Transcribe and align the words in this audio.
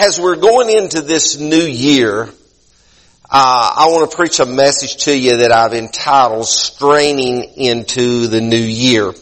as 0.00 0.18
we're 0.18 0.36
going 0.36 0.70
into 0.70 1.02
this 1.02 1.38
new 1.38 1.56
year, 1.56 2.22
uh, 2.22 3.74
I 3.76 3.86
want 3.88 4.10
to 4.10 4.16
preach 4.16 4.40
a 4.40 4.46
message 4.46 5.04
to 5.04 5.16
you 5.16 5.38
that 5.38 5.52
I've 5.52 5.74
entitled 5.74 6.46
"Straining 6.46 7.44
into 7.56 8.26
the 8.26 8.40
New 8.40 8.56
Year," 8.56 9.12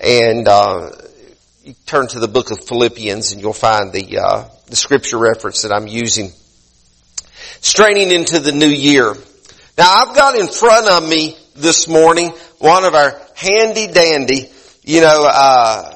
and 0.00 0.48
uh, 0.48 0.90
turn 1.84 2.08
to 2.08 2.18
the 2.18 2.28
book 2.28 2.50
of 2.50 2.64
Philippians, 2.64 3.32
and 3.32 3.42
you'll 3.42 3.52
find 3.52 3.92
the 3.92 4.18
uh, 4.18 4.48
the 4.68 4.76
scripture 4.76 5.18
reference 5.18 5.62
that 5.62 5.72
I'm 5.72 5.86
using. 5.86 6.30
Straining 7.60 8.10
into 8.10 8.38
the 8.40 8.52
new 8.52 8.66
year. 8.66 9.14
Now, 9.76 9.90
I've 9.90 10.16
got 10.16 10.34
in 10.36 10.48
front 10.48 10.88
of 10.88 11.06
me 11.06 11.36
this 11.56 11.88
morning 11.88 12.30
one 12.58 12.84
of 12.84 12.94
our 12.94 13.20
handy 13.34 13.86
dandy, 13.88 14.50
you 14.82 15.02
know, 15.02 15.28
uh, 15.30 15.95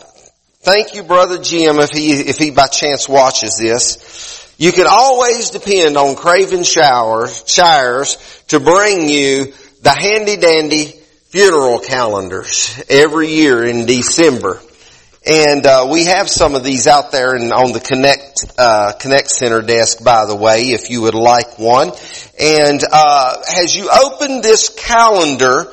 Thank 0.63 0.95
you, 0.95 1.03
Brother 1.05 1.39
Jim, 1.39 1.79
if 1.79 1.89
he, 1.89 2.13
if 2.13 2.37
he 2.37 2.51
by 2.51 2.67
chance 2.67 3.09
watches 3.09 3.57
this. 3.59 4.55
You 4.59 4.73
can 4.73 4.87
always 4.87 5.49
depend 5.49 5.97
on 5.97 6.17
Craven 6.17 6.65
Shires 6.65 8.43
to 8.49 8.61
bring 8.61 9.09
you 9.09 9.55
the 9.81 9.91
handy 9.91 10.37
dandy 10.37 10.85
funeral 11.31 11.79
calendars 11.79 12.79
every 12.91 13.29
year 13.29 13.65
in 13.65 13.87
December. 13.87 14.61
And 15.27 15.65
uh, 15.65 15.89
we 15.91 16.05
have 16.05 16.29
some 16.29 16.55
of 16.55 16.63
these 16.63 16.87
out 16.87 17.11
there 17.11 17.35
and 17.37 17.55
on 17.55 17.73
the 17.73 17.81
Connect 17.81 18.45
uh, 18.59 18.93
Connect 19.01 19.31
Center 19.31 19.63
desk, 19.63 20.05
by 20.05 20.27
the 20.27 20.37
way, 20.37 20.73
if 20.73 20.91
you 20.91 21.01
would 21.01 21.15
like 21.15 21.59
one. 21.59 21.93
And 22.39 22.83
uh, 22.93 23.43
as 23.63 23.75
you 23.75 23.89
open 23.89 24.43
this 24.43 24.69
calendar, 24.69 25.73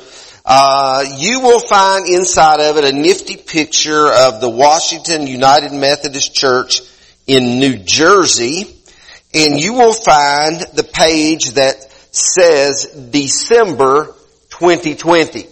uh, 0.50 1.04
you 1.18 1.40
will 1.40 1.60
find 1.60 2.08
inside 2.08 2.60
of 2.60 2.78
it 2.78 2.84
a 2.84 2.92
nifty 2.92 3.36
picture 3.36 4.10
of 4.10 4.40
the 4.40 4.48
Washington 4.48 5.26
United 5.26 5.72
Methodist 5.74 6.34
Church 6.34 6.80
in 7.26 7.60
New 7.60 7.76
Jersey, 7.76 8.74
and 9.34 9.60
you 9.60 9.74
will 9.74 9.92
find 9.92 10.58
the 10.72 10.88
page 10.90 11.50
that 11.50 11.74
says 12.14 12.86
December 13.10 14.06
2020. 14.48 15.46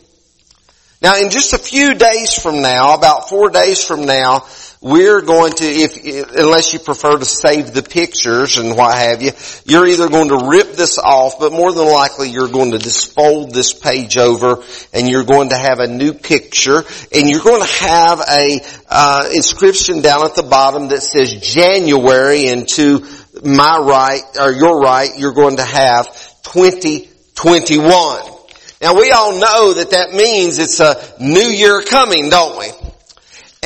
Now 1.03 1.21
in 1.21 1.29
just 1.29 1.53
a 1.53 1.59
few 1.59 1.93
days 1.93 2.33
from 2.33 2.63
now, 2.63 2.95
about 2.95 3.29
four 3.29 3.51
days 3.51 3.85
from 3.85 4.07
now, 4.07 4.47
we're 4.87 5.21
going 5.21 5.53
to, 5.53 5.65
if, 5.65 6.33
unless 6.37 6.73
you 6.73 6.79
prefer 6.79 7.19
to 7.19 7.25
save 7.25 7.75
the 7.75 7.83
pictures 7.83 8.57
and 8.57 8.77
what 8.77 8.97
have 8.97 9.21
you, 9.21 9.33
you're 9.65 9.85
either 9.85 10.09
going 10.09 10.29
to 10.29 10.47
rip 10.49 10.75
this 10.75 10.97
off, 10.97 11.41
but 11.41 11.51
more 11.51 11.73
than 11.73 11.87
likely 11.87 12.31
you're 12.31 12.47
going 12.49 12.71
to 12.71 12.79
just 12.79 13.13
fold 13.13 13.53
this 13.53 13.73
page 13.73 14.17
over 14.17 14.63
and 14.93 15.09
you're 15.09 15.25
going 15.25 15.49
to 15.49 15.57
have 15.57 15.81
a 15.81 15.89
new 15.89 16.13
picture 16.13 16.85
and 17.13 17.29
you're 17.29 17.43
going 17.43 17.63
to 17.63 17.73
have 17.85 18.21
a 18.21 18.61
uh, 18.89 19.29
inscription 19.35 20.03
down 20.03 20.25
at 20.25 20.37
the 20.37 20.45
bottom 20.45 20.87
that 20.89 21.03
says 21.03 21.35
January 21.35 22.47
and 22.47 22.69
to 22.69 23.05
my 23.45 23.79
right, 23.79 24.23
or 24.41 24.53
your 24.53 24.79
right, 24.81 25.11
you're 25.19 25.35
going 25.35 25.57
to 25.57 25.65
have 25.65 26.07
2021. 26.45 28.37
Now 28.81 28.95
we 28.97 29.11
all 29.11 29.33
know 29.33 29.75
that 29.75 29.91
that 29.91 30.13
means 30.13 30.59
it's 30.59 30.79
a 30.79 30.95
new 31.19 31.41
year 31.41 31.83
coming, 31.83 32.31
don't 32.31 32.57
we? 32.61 32.69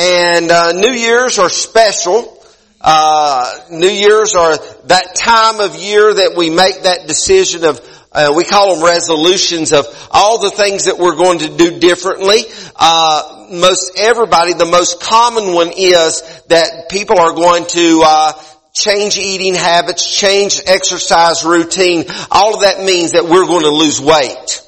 And 0.01 0.51
uh, 0.51 0.73
New 0.73 0.93
Year's 0.93 1.39
are 1.39 1.51
special. 1.51 2.43
Uh, 2.81 3.53
New 3.71 3.87
Year's 3.87 4.35
are 4.35 4.57
that 4.87 5.15
time 5.15 5.61
of 5.61 5.77
year 5.77 6.15
that 6.15 6.33
we 6.35 6.49
make 6.49 6.85
that 6.85 7.07
decision 7.07 7.65
of 7.67 7.79
uh, 8.11 8.33
we 8.35 8.45
call 8.45 8.75
them 8.75 8.85
resolutions 8.85 9.75
of 9.75 9.85
all 10.11 10.39
the 10.39 10.51
things 10.51 10.87
that 10.87 10.97
we're 10.97 11.17
going 11.17 11.41
to 11.41 11.55
do 11.55 11.79
differently. 11.79 12.45
Uh, 12.77 13.49
most 13.53 13.93
everybody, 13.99 14.55
the 14.55 14.65
most 14.65 15.03
common 15.03 15.53
one 15.53 15.71
is 15.77 16.23
that 16.49 16.89
people 16.89 17.19
are 17.19 17.35
going 17.35 17.67
to 17.67 18.03
uh, 18.03 18.33
change 18.73 19.19
eating 19.19 19.55
habits, 19.55 20.19
change 20.19 20.63
exercise 20.67 21.45
routine. 21.45 22.07
All 22.31 22.55
of 22.55 22.63
that 22.63 22.83
means 22.83 23.13
that 23.13 23.25
we're 23.25 23.47
going 23.47 23.65
to 23.65 23.71
lose 23.71 24.01
weight. 24.01 24.63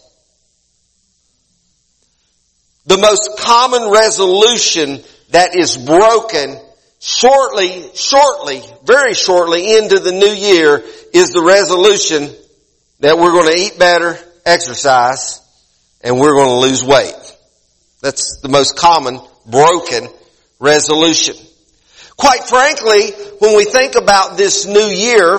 The 2.85 2.99
most 2.99 3.39
common 3.39 3.91
resolution 3.91 5.03
that 5.33 5.57
is 5.57 5.77
broken 5.77 6.59
shortly, 7.01 7.91
shortly, 7.95 8.63
very 8.85 9.15
shortly 9.15 9.77
into 9.77 9.99
the 9.99 10.13
new 10.13 10.33
year 10.33 10.83
is 11.13 11.33
the 11.33 11.43
resolution 11.43 12.31
that 13.01 13.19
we're 13.19 13.33
going 13.33 13.53
to 13.53 13.59
eat 13.59 13.79
better, 13.79 14.17
exercise, 14.47 15.41
and 16.03 16.19
we're 16.19 16.35
going 16.35 16.49
to 16.49 16.69
lose 16.69 16.85
weight. 16.85 17.15
That's 18.01 18.41
the 18.41 18.49
most 18.49 18.77
common 18.77 19.21
broken 19.47 20.09
resolution. 20.61 21.35
Quite 22.17 22.45
frankly, 22.45 23.11
when 23.39 23.57
we 23.57 23.65
think 23.65 23.95
about 23.97 24.37
this 24.37 24.67
new 24.67 24.87
year, 24.87 25.39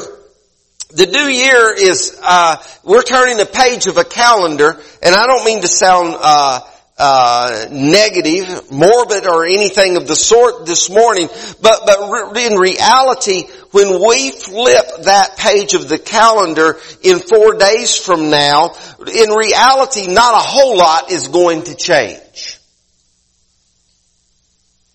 the 0.90 1.06
new 1.06 1.28
year 1.28 1.74
is, 1.74 2.20
uh, 2.22 2.58
we're 2.84 3.04
turning 3.04 3.40
a 3.40 3.46
page 3.46 3.88
of 3.88 3.98
a 3.98 4.04
calendar, 4.04 4.82
and 5.02 5.16
I 5.16 5.28
don't 5.28 5.46
mean 5.46 5.62
to 5.62 5.68
sound, 5.68 6.16
uh, 6.20 6.60
uh, 7.06 7.66
negative, 7.70 8.72
morbid, 8.72 9.28
or 9.28 9.46
anything 9.46 9.98
of 9.98 10.08
the 10.08 10.16
sort 10.16 10.66
this 10.66 10.90
morning. 10.90 11.28
But 11.62 11.82
but 11.86 12.38
in 12.38 12.58
reality, 12.58 13.44
when 13.72 14.02
we 14.08 14.32
flip 14.32 14.86
that 15.04 15.36
page 15.38 15.74
of 15.74 15.90
the 15.90 15.98
calendar 15.98 16.80
in 17.02 17.20
four 17.20 17.56
days 17.56 17.98
from 17.98 18.30
now, 18.30 18.74
in 19.00 19.32
reality, 19.32 20.14
not 20.14 20.34
a 20.34 20.48
whole 20.48 20.78
lot 20.78 21.12
is 21.12 21.28
going 21.28 21.64
to 21.64 21.76
change. 21.76 22.58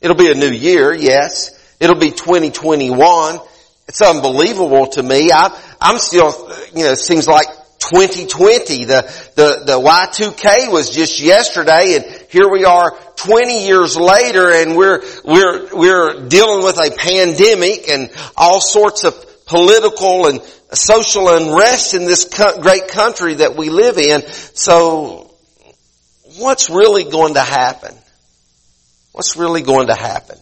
It'll 0.00 0.16
be 0.16 0.30
a 0.30 0.34
new 0.34 0.50
year, 0.50 0.94
yes. 0.94 1.50
It'll 1.78 1.96
be 1.96 2.10
2021. 2.10 3.38
It's 3.86 4.00
unbelievable 4.00 4.86
to 4.86 5.02
me. 5.02 5.30
I, 5.30 5.54
I'm 5.78 5.98
still, 5.98 6.32
you 6.74 6.84
know, 6.84 6.92
it 6.92 6.98
seems 6.98 7.28
like 7.28 7.48
2020. 7.78 8.84
The, 8.84 9.02
the, 9.34 9.62
the 9.64 9.80
Y2K 9.80 10.70
was 10.72 10.90
just 10.90 11.20
yesterday 11.20 11.96
and 11.96 12.04
here 12.28 12.48
we 12.50 12.64
are 12.64 12.90
20 13.16 13.66
years 13.66 13.96
later 13.96 14.52
and 14.52 14.76
we're, 14.76 15.02
we're, 15.24 15.74
we're 15.74 16.28
dealing 16.28 16.64
with 16.64 16.78
a 16.78 16.94
pandemic 16.96 17.88
and 17.88 18.10
all 18.36 18.60
sorts 18.60 19.04
of 19.04 19.14
political 19.46 20.26
and 20.26 20.40
social 20.72 21.28
unrest 21.28 21.94
in 21.94 22.04
this 22.04 22.28
great 22.60 22.88
country 22.88 23.34
that 23.34 23.56
we 23.56 23.70
live 23.70 23.96
in. 23.96 24.22
So 24.54 25.34
what's 26.36 26.68
really 26.68 27.04
going 27.04 27.34
to 27.34 27.42
happen? 27.42 27.94
What's 29.12 29.36
really 29.36 29.62
going 29.62 29.88
to 29.88 29.94
happen? 29.94 30.38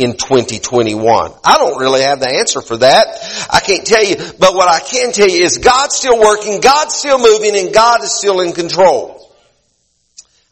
In 0.00 0.16
2021? 0.16 1.32
I 1.44 1.58
don't 1.58 1.78
really 1.78 2.02
have 2.02 2.20
the 2.20 2.28
answer 2.28 2.60
for 2.60 2.78
that. 2.78 3.06
I 3.50 3.60
can't 3.60 3.86
tell 3.86 4.04
you, 4.04 4.16
but 4.38 4.54
what 4.54 4.68
I 4.68 4.80
can 4.80 5.12
tell 5.12 5.28
you 5.28 5.44
is 5.44 5.58
God's 5.58 5.94
still 5.94 6.18
working, 6.18 6.60
God's 6.60 6.94
still 6.94 7.18
moving, 7.18 7.56
and 7.56 7.72
God 7.72 8.02
is 8.02 8.12
still 8.12 8.40
in 8.40 8.52
control. 8.52 9.16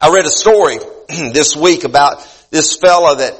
I 0.00 0.10
read 0.12 0.24
a 0.24 0.30
story 0.30 0.78
this 1.08 1.56
week 1.56 1.84
about 1.84 2.26
this 2.50 2.76
fella 2.76 3.16
that 3.16 3.34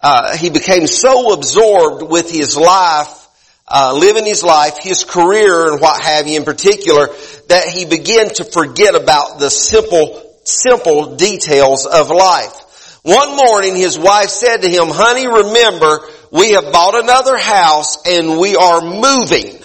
uh, 0.00 0.36
he 0.36 0.50
became 0.50 0.86
so 0.86 1.32
absorbed 1.32 2.10
with 2.10 2.30
his 2.30 2.56
life 2.56 3.24
uh, 3.66 3.94
living 3.96 4.26
his 4.26 4.42
life, 4.42 4.78
his 4.78 5.04
career 5.04 5.72
and 5.72 5.80
what 5.80 6.02
have 6.02 6.28
you 6.28 6.36
in 6.36 6.44
particular, 6.44 7.08
that 7.48 7.64
he 7.66 7.86
began 7.86 8.28
to 8.28 8.44
forget 8.44 8.94
about 8.94 9.38
the 9.38 9.50
simple, 9.50 10.22
simple 10.44 11.16
details 11.16 11.86
of 11.86 12.10
life. 12.10 12.63
One 13.04 13.36
morning 13.36 13.76
his 13.76 13.98
wife 13.98 14.30
said 14.30 14.62
to 14.62 14.68
him, 14.68 14.88
honey, 14.88 15.26
remember, 15.26 16.00
we 16.32 16.52
have 16.52 16.72
bought 16.72 16.94
another 16.94 17.36
house 17.36 17.98
and 18.06 18.38
we 18.38 18.56
are 18.56 18.80
moving. 18.80 19.58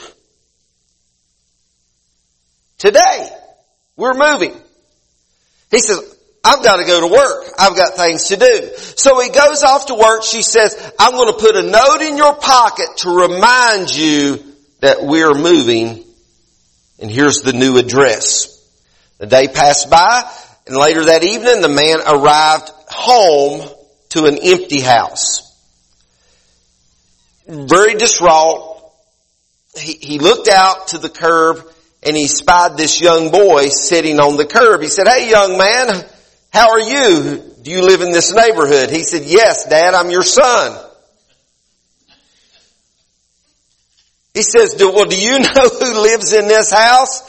Today, 2.78 3.30
we're 3.96 4.14
moving. 4.14 4.54
He 5.72 5.80
says, 5.80 6.16
I've 6.44 6.64
got 6.64 6.78
to 6.78 6.86
go 6.86 7.00
to 7.00 7.08
work. 7.08 7.46
I've 7.58 7.78
got 7.78 7.96
things 7.96 8.26
to 8.26 8.36
do. 8.36 8.72
So 8.98 9.22
he 9.22 9.30
goes 9.30 9.64
off 9.64 9.86
to 9.86 9.96
work. 9.96 10.24
She 10.24 10.42
says, 10.42 10.76
I'm 11.00 11.14
going 11.14 11.34
to 11.34 11.40
put 11.40 11.56
a 11.56 11.64
note 11.64 12.02
in 12.02 12.18
your 12.18 12.36
pocket 12.36 12.88
to 12.98 13.10
remind 13.10 13.96
you 13.96 14.44
that 14.82 14.98
we're 15.02 15.34
moving 15.34 16.04
and 17.00 17.10
here's 17.10 17.38
the 17.38 17.54
new 17.54 17.78
address. 17.78 18.58
The 19.18 19.28
day 19.28 19.48
passed 19.48 19.90
by 19.90 20.30
and 20.70 20.78
later 20.78 21.06
that 21.06 21.24
evening 21.24 21.62
the 21.62 21.68
man 21.68 22.00
arrived 22.06 22.70
home 22.88 23.68
to 24.10 24.26
an 24.26 24.38
empty 24.38 24.80
house. 24.80 25.42
Very 27.48 27.96
distraught. 27.96 28.80
He, 29.76 29.94
he 29.94 30.20
looked 30.20 30.48
out 30.48 30.90
to 30.90 31.00
the 31.00 31.10
curb 31.10 31.66
and 32.04 32.16
he 32.16 32.28
spied 32.28 32.78
this 32.78 33.02
young 33.02 33.32
boy 33.32 33.70
sitting 33.70 34.20
on 34.20 34.38
the 34.38 34.46
curb. 34.46 34.82
He 34.82 34.90
said, 34.90 35.08
hey 35.08 35.32
young 35.32 35.58
man, 35.58 36.06
how 36.54 36.70
are 36.70 36.80
you? 36.80 37.44
Do 37.64 37.72
you 37.72 37.82
live 37.82 38.02
in 38.02 38.12
this 38.12 38.32
neighborhood? 38.32 38.92
He 38.92 39.02
said, 39.02 39.24
yes 39.24 39.68
dad, 39.68 39.96
I'm 39.96 40.12
your 40.12 40.22
son. 40.22 40.86
He 44.36 44.44
says, 44.44 44.76
well 44.78 45.06
do 45.06 45.20
you 45.20 45.40
know 45.40 45.70
who 45.70 46.02
lives 46.04 46.32
in 46.32 46.48
this 46.48 46.72
house? 46.72 47.24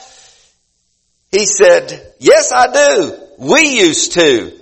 He 1.32 1.46
said, 1.46 2.12
yes 2.18 2.52
I 2.52 2.70
do. 2.70 3.28
We 3.40 3.78
used 3.78 4.12
to. 4.12 4.52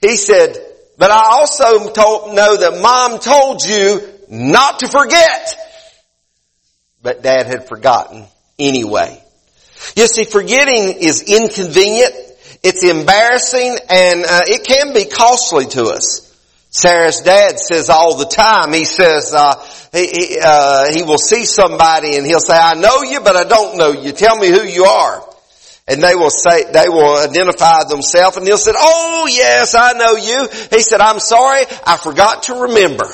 He 0.00 0.16
said, 0.16 0.56
but 0.96 1.10
I 1.10 1.22
also 1.26 1.90
told, 1.90 2.34
know 2.34 2.56
that 2.56 2.80
mom 2.80 3.18
told 3.18 3.64
you 3.64 4.00
not 4.30 4.78
to 4.80 4.88
forget. 4.88 5.56
but 7.02 7.22
dad 7.22 7.46
had 7.46 7.68
forgotten 7.68 8.26
anyway. 8.58 9.22
You 9.96 10.06
see, 10.06 10.24
forgetting 10.24 10.96
is 11.00 11.22
inconvenient, 11.22 12.12
it's 12.62 12.84
embarrassing, 12.84 13.76
and 13.88 14.24
uh, 14.24 14.42
it 14.46 14.66
can 14.66 14.92
be 14.92 15.04
costly 15.04 15.66
to 15.66 15.84
us. 15.86 16.24
Sarah's 16.70 17.22
dad 17.22 17.58
says 17.58 17.88
all 17.88 18.16
the 18.16 18.26
time, 18.26 18.72
he 18.72 18.84
says, 18.84 19.32
uh, 19.34 19.54
he, 19.92 20.38
uh, 20.42 20.92
he 20.92 21.02
will 21.02 21.18
see 21.18 21.44
somebody 21.44 22.16
and 22.16 22.26
he'll 22.26 22.40
say, 22.40 22.56
I 22.56 22.74
know 22.74 23.02
you, 23.02 23.20
but 23.20 23.36
I 23.36 23.44
don't 23.44 23.78
know 23.78 23.92
you. 23.92 24.12
Tell 24.12 24.36
me 24.36 24.48
who 24.48 24.62
you 24.62 24.84
are. 24.84 25.27
And 25.88 26.02
they 26.02 26.14
will 26.14 26.30
say, 26.30 26.70
they 26.70 26.88
will 26.88 27.16
identify 27.16 27.84
themselves 27.88 28.36
and 28.36 28.46
he'll 28.46 28.58
say, 28.58 28.72
oh 28.76 29.26
yes, 29.30 29.74
I 29.74 29.94
know 29.94 30.16
you. 30.16 30.48
He 30.70 30.82
said, 30.82 31.00
I'm 31.00 31.18
sorry, 31.18 31.64
I 31.86 31.96
forgot 31.96 32.44
to 32.44 32.54
remember. 32.54 33.10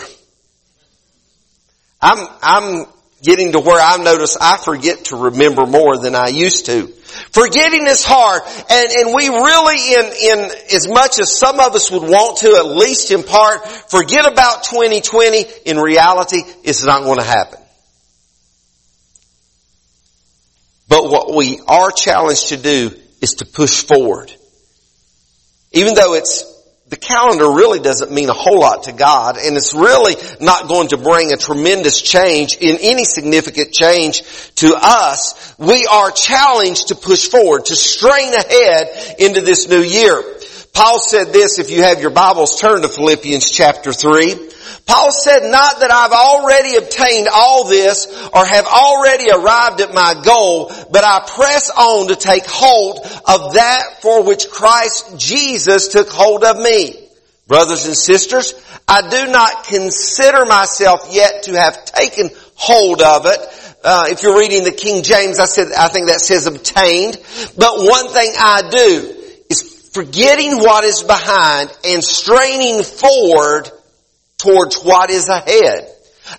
I'm, 2.03 2.29
I'm 2.43 2.87
getting 3.23 3.53
to 3.53 3.61
where 3.61 3.81
I 3.81 3.97
notice 4.03 4.37
I 4.41 4.59
forget 4.59 5.06
to 5.06 5.17
remember 5.17 5.67
more 5.67 5.97
than 5.99 6.15
I 6.15 6.29
used 6.29 6.67
to. 6.67 6.88
Forgetting 7.31 7.87
is 7.87 8.05
hard, 8.05 8.43
and, 8.69 8.91
and 8.91 9.15
we 9.15 9.29
really, 9.29 9.94
in, 9.94 10.41
in 10.41 10.50
as 10.75 10.88
much 10.88 11.20
as 11.20 11.37
some 11.37 11.61
of 11.61 11.75
us 11.75 11.91
would 11.91 12.03
want 12.03 12.38
to, 12.38 12.56
at 12.56 12.67
least 12.67 13.12
in 13.12 13.23
part, 13.23 13.67
forget 13.88 14.31
about 14.31 14.65
2020, 14.65 15.44
in 15.65 15.79
reality, 15.79 16.43
it's 16.65 16.85
not 16.85 17.05
going 17.05 17.19
to 17.19 17.25
happen. 17.25 17.61
But 20.88 21.10
what 21.10 21.34
we 21.34 21.60
are 21.66 21.90
challenged 21.90 22.48
to 22.48 22.56
do 22.56 22.90
is 23.20 23.34
to 23.34 23.46
push 23.46 23.82
forward. 23.82 24.32
Even 25.72 25.94
though 25.94 26.14
it's 26.14 26.44
the 26.88 26.96
calendar 26.96 27.50
really 27.50 27.81
doesn't 27.81 28.12
mean 28.12 28.28
a 28.28 28.34
whole 28.34 28.60
lot 28.60 28.84
to 28.84 28.92
God 28.92 29.38
and 29.38 29.56
it's 29.56 29.72
really 29.72 30.14
not 30.40 30.69
going 30.69 30.88
to 30.88 30.98
bring 30.98 31.32
a 31.32 31.36
tremendous 31.36 32.00
change 32.00 32.56
in 32.56 32.76
any 32.81 33.04
significant 33.04 33.72
change 33.72 34.22
to 34.56 34.76
us. 34.81 35.54
We 35.58 35.86
are 35.86 36.10
challenged 36.10 36.88
to 36.88 36.94
push 36.94 37.26
forward, 37.26 37.64
to 37.66 37.75
strain 37.75 38.34
ahead 38.34 39.16
into 39.19 39.40
this 39.40 39.66
new 39.66 39.82
year. 39.82 40.22
Paul 40.75 41.00
said 41.00 41.32
this, 41.32 41.58
if 41.58 41.70
you 41.70 41.82
have 41.82 42.00
your 42.00 42.10
Bibles, 42.10 42.60
turn 42.60 42.82
to 42.82 42.88
Philippians 42.88 43.50
chapter 43.50 43.92
3. 43.92 44.50
Paul 44.86 45.12
said, 45.12 45.50
not 45.50 45.81
that 45.81 45.90
I've 45.90 46.12
already 46.12 46.76
obtained 46.76 47.28
all 47.32 47.64
this 47.64 48.06
or 48.34 48.44
have 48.44 48.66
already 48.66 49.31
arrived 49.31 49.81
at 49.81 49.94
my 49.94 50.20
goal, 50.22 50.70
but 50.90 51.04
I 51.04 51.25
press 51.26 51.70
on 51.70 52.08
to 52.08 52.16
take 52.16 52.44
hold 52.46 52.98
of 52.98 53.54
that 53.54 54.02
for 54.02 54.22
which 54.25 54.50
Christ 54.50 55.19
Jesus 55.19 55.88
took 55.88 56.10
hold 56.10 56.44
of 56.44 56.58
me. 56.60 57.00
Brothers 57.46 57.86
and 57.86 57.96
sisters, 57.96 58.54
I 58.86 59.08
do 59.08 59.32
not 59.32 59.64
consider 59.64 60.44
myself 60.44 61.08
yet 61.10 61.44
to 61.44 61.54
have 61.58 61.84
taken 61.86 62.31
hold 62.54 63.00
of 63.00 63.26
it. 63.26 63.40
Uh, 63.82 64.06
if 64.08 64.22
you're 64.22 64.38
reading 64.38 64.64
the 64.64 64.72
King 64.72 65.02
James, 65.02 65.38
I 65.38 65.46
said, 65.46 65.69
I 65.76 65.88
think 65.88 66.08
that 66.08 66.20
says 66.20 66.46
obtained. 66.46 67.16
But 67.56 67.84
one 67.84 68.08
thing 68.08 68.32
I 68.38 68.69
do 68.70 69.22
is 69.50 69.90
forgetting 69.92 70.58
what 70.58 70.84
is 70.84 71.02
behind 71.02 71.70
and 71.84 72.02
straining 72.02 72.82
forward 72.82 73.70
towards 74.44 74.82
what 74.82 75.11
is 75.11 75.29
ahead. 75.29 75.91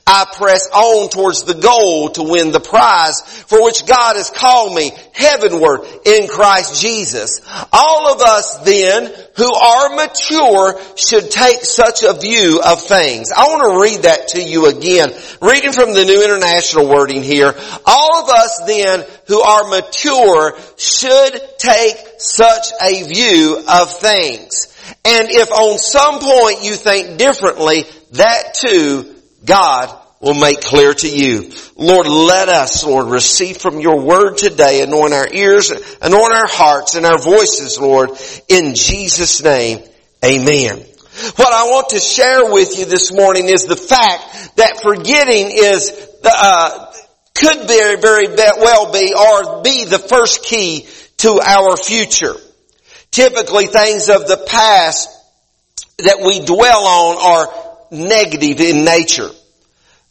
I 0.05 0.25
press 0.35 0.67
on 0.71 1.09
towards 1.09 1.43
the 1.43 1.53
goal 1.53 2.09
to 2.09 2.23
win 2.23 2.51
the 2.51 2.59
prize 2.59 3.21
for 3.21 3.63
which 3.63 3.85
God 3.85 4.15
has 4.15 4.31
called 4.31 4.75
me 4.75 4.91
heavenward 5.13 5.81
in 6.05 6.27
Christ 6.27 6.81
Jesus. 6.81 7.41
All 7.71 8.11
of 8.11 8.21
us 8.21 8.57
then 8.65 9.13
who 9.37 9.53
are 9.53 9.95
mature 9.95 10.81
should 10.95 11.29
take 11.29 11.61
such 11.61 12.03
a 12.03 12.19
view 12.19 12.61
of 12.65 12.81
things. 12.81 13.31
I 13.31 13.47
want 13.47 13.71
to 13.71 13.81
read 13.81 14.03
that 14.03 14.29
to 14.29 14.41
you 14.41 14.65
again. 14.67 15.13
Reading 15.41 15.71
from 15.71 15.93
the 15.93 16.05
New 16.05 16.23
International 16.23 16.89
Wording 16.89 17.21
here. 17.21 17.53
All 17.85 18.23
of 18.23 18.29
us 18.29 18.61
then 18.65 19.05
who 19.27 19.41
are 19.41 19.69
mature 19.69 20.57
should 20.77 21.41
take 21.59 21.97
such 22.17 22.71
a 22.81 23.03
view 23.03 23.63
of 23.69 23.91
things. 23.99 24.74
And 25.03 25.29
if 25.29 25.51
on 25.51 25.77
some 25.77 26.19
point 26.19 26.63
you 26.63 26.75
think 26.75 27.17
differently, 27.17 27.85
that 28.13 28.53
too 28.55 29.15
God 29.45 29.95
will 30.19 30.33
make 30.33 30.61
clear 30.61 30.93
to 30.93 31.07
you. 31.07 31.51
Lord, 31.75 32.07
let 32.07 32.49
us, 32.49 32.83
Lord, 32.83 33.07
receive 33.07 33.57
from 33.57 33.79
your 33.79 34.01
word 34.01 34.37
today. 34.37 34.81
Anoint 34.81 35.13
our 35.13 35.27
ears, 35.31 35.69
anoint 36.01 36.33
our 36.33 36.47
hearts 36.47 36.95
and 36.95 37.05
our 37.05 37.19
voices, 37.19 37.79
Lord, 37.79 38.09
in 38.49 38.73
Jesus' 38.75 39.43
name. 39.43 39.79
Amen. 40.23 40.83
What 41.35 41.53
I 41.53 41.65
want 41.65 41.89
to 41.89 41.99
share 41.99 42.51
with 42.51 42.77
you 42.77 42.85
this 42.85 43.13
morning 43.13 43.49
is 43.49 43.65
the 43.65 43.75
fact 43.75 44.57
that 44.57 44.81
forgetting 44.81 45.51
is, 45.51 46.09
uh, 46.23 46.93
could 47.35 47.67
very, 47.67 47.97
very 47.97 48.27
well 48.27 48.91
be 48.91 49.13
or 49.13 49.61
be 49.61 49.85
the 49.85 49.99
first 49.99 50.43
key 50.43 50.87
to 51.17 51.39
our 51.41 51.77
future. 51.77 52.35
Typically 53.15 53.67
things 53.67 54.09
of 54.09 54.27
the 54.27 54.35
past 54.35 55.07
that 55.99 56.19
we 56.19 56.45
dwell 56.45 56.85
on 56.85 57.17
are 57.17 57.87
negative 57.89 58.59
in 58.59 58.83
nature. 58.83 59.29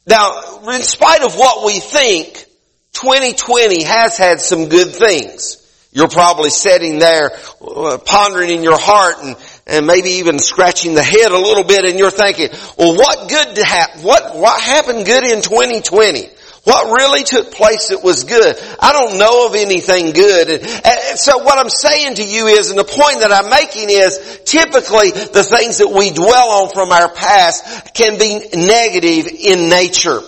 Now, 0.06 0.62
in 0.70 0.82
spite 0.82 1.20
of 1.20 1.34
what 1.34 1.66
we 1.66 1.80
think, 1.80 2.46
2020 2.94 3.82
has 3.82 4.16
had 4.16 4.40
some 4.40 4.70
good 4.70 4.88
things. 4.88 5.60
You're 5.92 6.08
probably 6.08 6.48
sitting 6.48 6.98
there 6.98 7.32
uh, 7.60 7.98
pondering 7.98 8.48
in 8.48 8.62
your 8.62 8.80
heart 8.80 9.16
and, 9.22 9.36
and 9.66 9.86
maybe 9.86 10.08
even 10.12 10.38
scratching 10.38 10.94
the 10.94 11.02
head 11.02 11.30
a 11.30 11.38
little 11.38 11.64
bit 11.64 11.84
and 11.84 11.98
you're 11.98 12.10
thinking, 12.10 12.48
well 12.78 12.96
what 12.96 13.28
good 13.28 13.58
ha- 13.58 14.00
what, 14.00 14.34
what 14.34 14.58
happened 14.62 15.04
good 15.04 15.24
in 15.24 15.42
2020? 15.42 16.30
What 16.64 16.98
really 16.98 17.24
took 17.24 17.52
place 17.52 17.88
that 17.88 18.02
was 18.02 18.24
good? 18.24 18.56
I 18.80 18.92
don't 18.92 19.18
know 19.18 19.46
of 19.46 19.54
anything 19.54 20.12
good. 20.12 20.48
And, 20.48 21.18
so 21.18 21.38
what 21.38 21.58
I'm 21.58 21.68
saying 21.68 22.14
to 22.16 22.24
you 22.24 22.46
is, 22.46 22.70
and 22.70 22.78
the 22.78 22.84
point 22.84 23.20
that 23.20 23.30
I'm 23.30 23.50
making 23.50 23.90
is, 23.90 24.40
typically 24.46 25.10
the 25.10 25.44
things 25.44 25.78
that 25.78 25.88
we 25.88 26.10
dwell 26.10 26.62
on 26.62 26.70
from 26.70 26.90
our 26.90 27.12
past 27.12 27.94
can 27.94 28.18
be 28.18 28.48
negative 28.54 29.26
in 29.26 29.68
nature. 29.68 30.20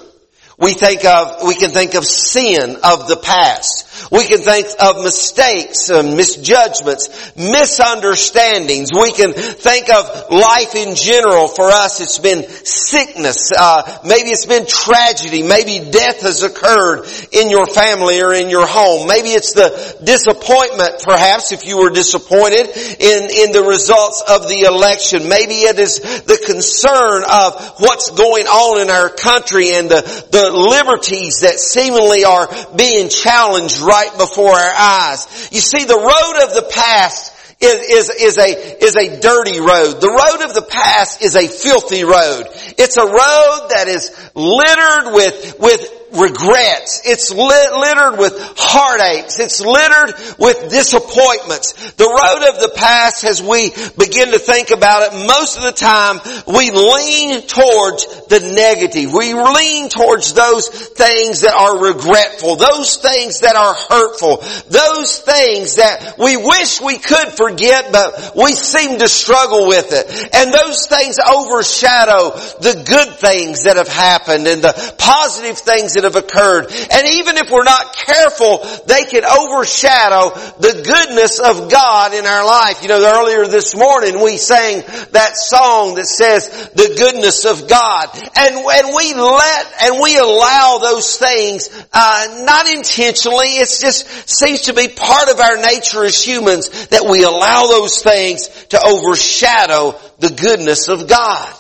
We 0.59 0.73
think 0.73 1.05
of, 1.05 1.47
we 1.47 1.55
can 1.55 1.71
think 1.71 1.95
of 1.95 2.05
sin 2.05 2.77
of 2.83 3.09
the 3.09 3.17
past. 3.17 3.87
We 4.11 4.27
can 4.27 4.39
think 4.39 4.67
of 4.81 5.03
mistakes, 5.03 5.91
and 5.91 6.17
misjudgments, 6.17 7.37
misunderstandings. 7.37 8.91
We 8.93 9.13
can 9.13 9.33
think 9.33 9.89
of 9.91 10.31
life 10.31 10.75
in 10.75 10.95
general. 10.95 11.49
For 11.49 11.69
us, 11.71 12.01
it's 12.01 12.19
been 12.19 12.45
sickness. 12.49 13.53
Uh, 13.57 13.99
maybe 14.05 14.31
it's 14.31 14.47
been 14.47 14.67
tragedy. 14.67 15.43
Maybe 15.43 15.91
death 15.91 16.23
has 16.23 16.43
occurred 16.43 17.07
in 17.33 17.51
your 17.51 17.67
family 17.67 18.23
or 18.23 18.33
in 18.33 18.51
your 18.51 18.67
home. 18.67 19.09
Maybe 19.09 19.31
it's 19.31 19.55
the 19.55 19.71
disappointment, 20.05 21.03
perhaps, 21.03 21.53
if 21.53 21.67
you 21.67 21.79
were 21.79 21.91
disappointed 21.91 22.69
in, 23.01 23.31
in 23.31 23.53
the 23.53 23.65
results 23.67 24.23
of 24.29 24.49
the 24.49 24.63
election. 24.69 25.29
Maybe 25.29 25.67
it 25.67 25.79
is 25.79 25.99
the 26.01 26.39
concern 26.45 27.25
of 27.29 27.81
what's 27.81 28.11
going 28.11 28.47
on 28.47 28.83
in 28.83 28.91
our 28.91 29.11
country 29.11 29.75
and 29.75 29.91
the, 29.91 30.03
the 30.31 30.51
liberties 30.51 31.41
that 31.41 31.59
seemingly 31.59 32.25
are 32.25 32.49
being 32.77 33.09
challenged 33.09 33.81
right 33.87 34.11
before 34.19 34.55
our 34.55 34.75
eyes. 34.75 35.49
You 35.53 35.61
see, 35.61 35.85
the 35.85 35.95
road 35.95 36.45
of 36.45 36.55
the 36.55 36.69
past 36.75 37.33
is, 37.61 38.11
is, 38.11 38.11
is 38.11 38.39
a, 38.39 38.85
is 38.85 38.97
a 38.97 39.21
dirty 39.21 39.61
road. 39.61 40.01
The 40.01 40.11
road 40.11 40.45
of 40.45 40.55
the 40.55 40.67
past 40.69 41.23
is 41.23 41.37
a 41.37 41.49
filthy 41.49 42.05
road. 42.05 42.45
It's 42.77 42.97
a 42.97 43.07
road 43.07 43.69
that 43.71 43.87
is 43.89 44.11
littered 44.35 45.15
with, 45.15 45.57
with 45.59 45.96
regrets. 46.13 47.03
It's 47.05 47.31
littered 47.33 48.19
with 48.19 48.35
heartaches. 48.57 49.39
It's 49.39 49.61
littered 49.61 50.15
with 50.39 50.71
disappointments. 50.71 51.73
The 51.93 52.07
road 52.07 52.55
of 52.55 52.61
the 52.61 52.73
past, 52.77 53.25
as 53.25 53.43
we 53.43 53.71
begin 53.99 54.31
to 54.33 54.39
think 54.39 54.71
about 54.71 55.03
it, 55.03 55.27
most 55.27 55.57
of 55.59 55.65
the 55.65 55.73
time 55.73 56.21
we 56.47 56.71
lean 56.71 57.43
towards 57.43 58.07
the 58.29 58.41
negative. 58.55 59.13
We 59.13 59.35
lean 59.35 59.89
towards 59.89 60.35
those 60.35 60.69
things 60.69 61.43
that 61.43 61.55
are 61.55 61.83
regretful, 61.83 62.57
those 62.57 62.97
things 62.97 63.41
that 63.41 63.57
are 63.57 63.75
hurtful, 63.75 64.39
those 64.71 65.19
things 65.19 65.77
that 65.77 66.17
we 66.19 66.37
wish 66.37 66.81
we 66.81 66.99
could 66.99 67.29
forget, 67.33 67.93
but 67.93 68.33
we 68.37 68.53
seem 68.53 68.99
to 68.99 69.09
struggle 69.09 69.69
with 69.69 69.93
it. 69.93 70.07
And 70.35 70.53
those 70.53 70.87
things 70.87 71.19
overshadow 71.19 72.31
the 72.61 72.85
good 72.87 73.17
things 73.17 73.65
that 73.65 73.77
have 73.77 73.89
happened 73.89 74.47
and 74.47 74.63
the 74.63 74.95
positive 74.99 75.59
things 75.59 75.96
that 75.97 76.05
have 76.05 76.17
occurred. 76.17 76.67
And 76.69 77.09
even 77.17 77.37
if 77.37 77.51
we're 77.51 77.65
not 77.65 77.97
careful, 77.97 78.65
they 78.87 79.05
can 79.05 79.25
overshadow 79.25 80.31
the 80.61 80.85
goodness 80.85 81.41
of 81.41 81.71
God 81.71 82.15
in 82.15 82.25
our 82.27 82.47
life. 82.47 82.83
You 82.83 82.89
know, 82.89 83.03
earlier 83.03 83.47
this 83.47 83.75
morning 83.75 84.23
we 84.23 84.37
sang 84.37 84.85
that 85.13 85.33
song 85.37 85.97
that 85.97 86.07
says 86.07 86.49
the 86.75 86.95
goodness 86.97 87.45
of 87.45 87.69
God. 87.69 88.09
And, 88.37 88.57
and 88.57 88.95
we 88.95 89.15
let, 89.15 89.73
and 89.83 90.01
we 90.01 90.19
allow 90.19 90.79
those 90.79 91.17
things, 91.17 91.69
uh, 91.93 92.43
not 92.45 92.69
intentionally, 92.69 93.57
it 93.57 93.69
just 93.81 94.07
seems 94.29 94.63
to 94.63 94.75
be 94.75 94.89
part 94.89 95.29
of 95.29 95.41
our 95.41 95.57
nature 95.57 96.05
as 96.05 96.23
humans 96.23 96.89
that 96.89 97.07
we 97.09 97.25
allow 97.25 97.67
those 97.67 98.03
things 98.03 98.49
to 98.67 98.81
overshadow 98.85 99.99
the 100.19 100.31
goodness 100.31 100.89
of 100.89 101.09
God. 101.09 101.55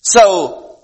So, 0.00 0.78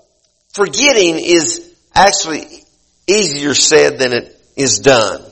forgetting 0.53 1.15
is 1.17 1.66
actually 2.05 2.63
Easier 3.07 3.53
said 3.53 3.99
than 3.99 4.11
it 4.11 4.37
is 4.57 4.79
done. 4.79 5.23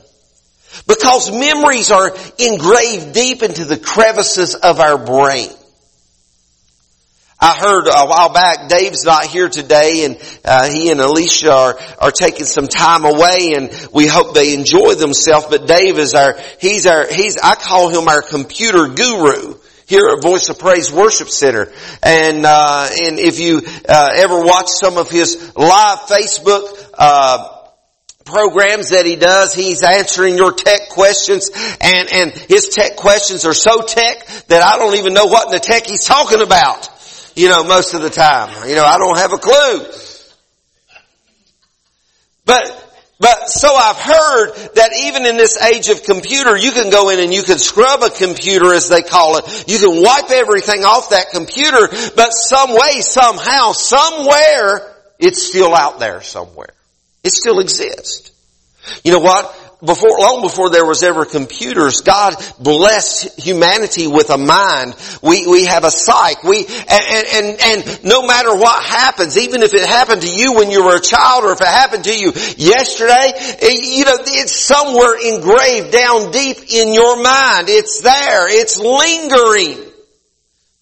Because 0.86 1.30
memories 1.30 1.90
are 1.90 2.16
engraved 2.38 3.12
deep 3.12 3.42
into 3.42 3.66
the 3.66 3.76
crevices 3.76 4.54
of 4.54 4.80
our 4.80 4.96
brain. 4.96 5.50
I 7.38 7.54
heard 7.54 7.86
a 7.86 8.06
while 8.06 8.32
back, 8.32 8.70
Dave's 8.70 9.04
not 9.04 9.26
here 9.26 9.50
today 9.50 10.06
and 10.06 10.18
uh, 10.42 10.70
he 10.70 10.90
and 10.90 11.00
Alicia 11.00 11.52
are, 11.52 11.78
are 11.98 12.10
taking 12.10 12.46
some 12.46 12.66
time 12.66 13.04
away 13.04 13.52
and 13.54 13.70
we 13.92 14.06
hope 14.06 14.34
they 14.34 14.54
enjoy 14.54 14.94
themselves, 14.94 15.46
but 15.50 15.66
Dave 15.66 15.98
is 15.98 16.14
our, 16.14 16.38
he's 16.58 16.86
our, 16.86 17.06
he's, 17.06 17.36
I 17.36 17.56
call 17.56 17.90
him 17.90 18.08
our 18.08 18.22
computer 18.22 18.88
guru 18.88 19.58
here 19.86 20.08
at 20.08 20.22
Voice 20.22 20.48
of 20.48 20.58
Praise 20.58 20.92
Worship 20.92 21.28
Center. 21.28 21.72
And, 22.02 22.44
uh, 22.44 22.88
and 23.02 23.18
if 23.18 23.40
you, 23.40 23.62
uh, 23.88 24.08
ever 24.16 24.44
watch 24.44 24.68
some 24.68 24.98
of 24.98 25.08
his 25.08 25.56
live 25.56 26.00
Facebook, 26.00 26.90
uh, 26.98 27.52
programs 28.24 28.90
that 28.90 29.06
he 29.06 29.14
does. 29.14 29.54
He's 29.54 29.84
answering 29.84 30.36
your 30.36 30.52
tech 30.52 30.88
questions 30.88 31.48
and, 31.80 32.12
and 32.12 32.32
his 32.32 32.70
tech 32.70 32.96
questions 32.96 33.44
are 33.44 33.54
so 33.54 33.82
tech 33.82 34.26
that 34.48 34.62
I 34.62 34.78
don't 34.78 34.96
even 34.96 35.14
know 35.14 35.26
what 35.26 35.46
in 35.46 35.52
the 35.52 35.60
tech 35.60 35.86
he's 35.86 36.04
talking 36.04 36.42
about 36.42 36.90
you 37.36 37.50
know, 37.50 37.62
most 37.62 37.94
of 37.94 38.00
the 38.02 38.10
time. 38.10 38.68
You 38.68 38.74
know, 38.74 38.84
I 38.84 38.98
don't 38.98 39.18
have 39.18 39.32
a 39.32 39.38
clue. 39.38 39.86
But, 42.46 42.85
but 43.18 43.48
so 43.48 43.74
I've 43.74 43.96
heard 43.96 44.52
that 44.74 44.90
even 45.04 45.24
in 45.24 45.36
this 45.36 45.60
age 45.60 45.88
of 45.88 46.02
computer, 46.02 46.56
you 46.56 46.72
can 46.72 46.90
go 46.90 47.08
in 47.08 47.18
and 47.18 47.32
you 47.32 47.42
can 47.42 47.58
scrub 47.58 48.02
a 48.02 48.10
computer 48.10 48.74
as 48.74 48.88
they 48.88 49.02
call 49.02 49.38
it. 49.38 49.64
You 49.66 49.78
can 49.78 50.02
wipe 50.02 50.30
everything 50.30 50.84
off 50.84 51.10
that 51.10 51.30
computer, 51.30 51.88
but 52.14 52.30
some 52.30 52.72
way, 52.72 53.00
somehow, 53.00 53.72
somewhere, 53.72 54.94
it's 55.18 55.42
still 55.42 55.74
out 55.74 55.98
there 55.98 56.20
somewhere. 56.20 56.74
It 57.24 57.32
still 57.32 57.60
exists. 57.60 58.32
You 59.02 59.12
know 59.12 59.20
what? 59.20 59.65
Before, 59.84 60.18
long 60.18 60.40
before 60.40 60.70
there 60.70 60.86
was 60.86 61.02
ever 61.02 61.24
computers, 61.24 62.00
God 62.00 62.34
blessed 62.58 63.38
humanity 63.38 64.06
with 64.06 64.30
a 64.30 64.38
mind. 64.38 64.94
We, 65.22 65.46
we 65.46 65.66
have 65.66 65.84
a 65.84 65.90
psyche. 65.90 66.46
We, 66.46 66.66
and, 66.66 67.26
and, 67.34 67.60
and 67.60 68.04
no 68.04 68.26
matter 68.26 68.54
what 68.54 68.82
happens, 68.82 69.36
even 69.36 69.62
if 69.62 69.74
it 69.74 69.86
happened 69.86 70.22
to 70.22 70.30
you 70.30 70.54
when 70.54 70.70
you 70.70 70.84
were 70.84 70.96
a 70.96 71.00
child 71.00 71.44
or 71.44 71.52
if 71.52 71.60
it 71.60 71.66
happened 71.66 72.04
to 72.04 72.18
you 72.18 72.32
yesterday, 72.56 73.32
eh, 73.60 73.76
you 73.82 74.04
know, 74.04 74.16
it's 74.18 74.56
somewhere 74.56 75.16
engraved 75.22 75.92
down 75.92 76.30
deep 76.30 76.56
in 76.72 76.94
your 76.94 77.22
mind. 77.22 77.68
It's 77.68 78.00
there. 78.00 78.48
It's 78.48 78.78
lingering. 78.78 79.92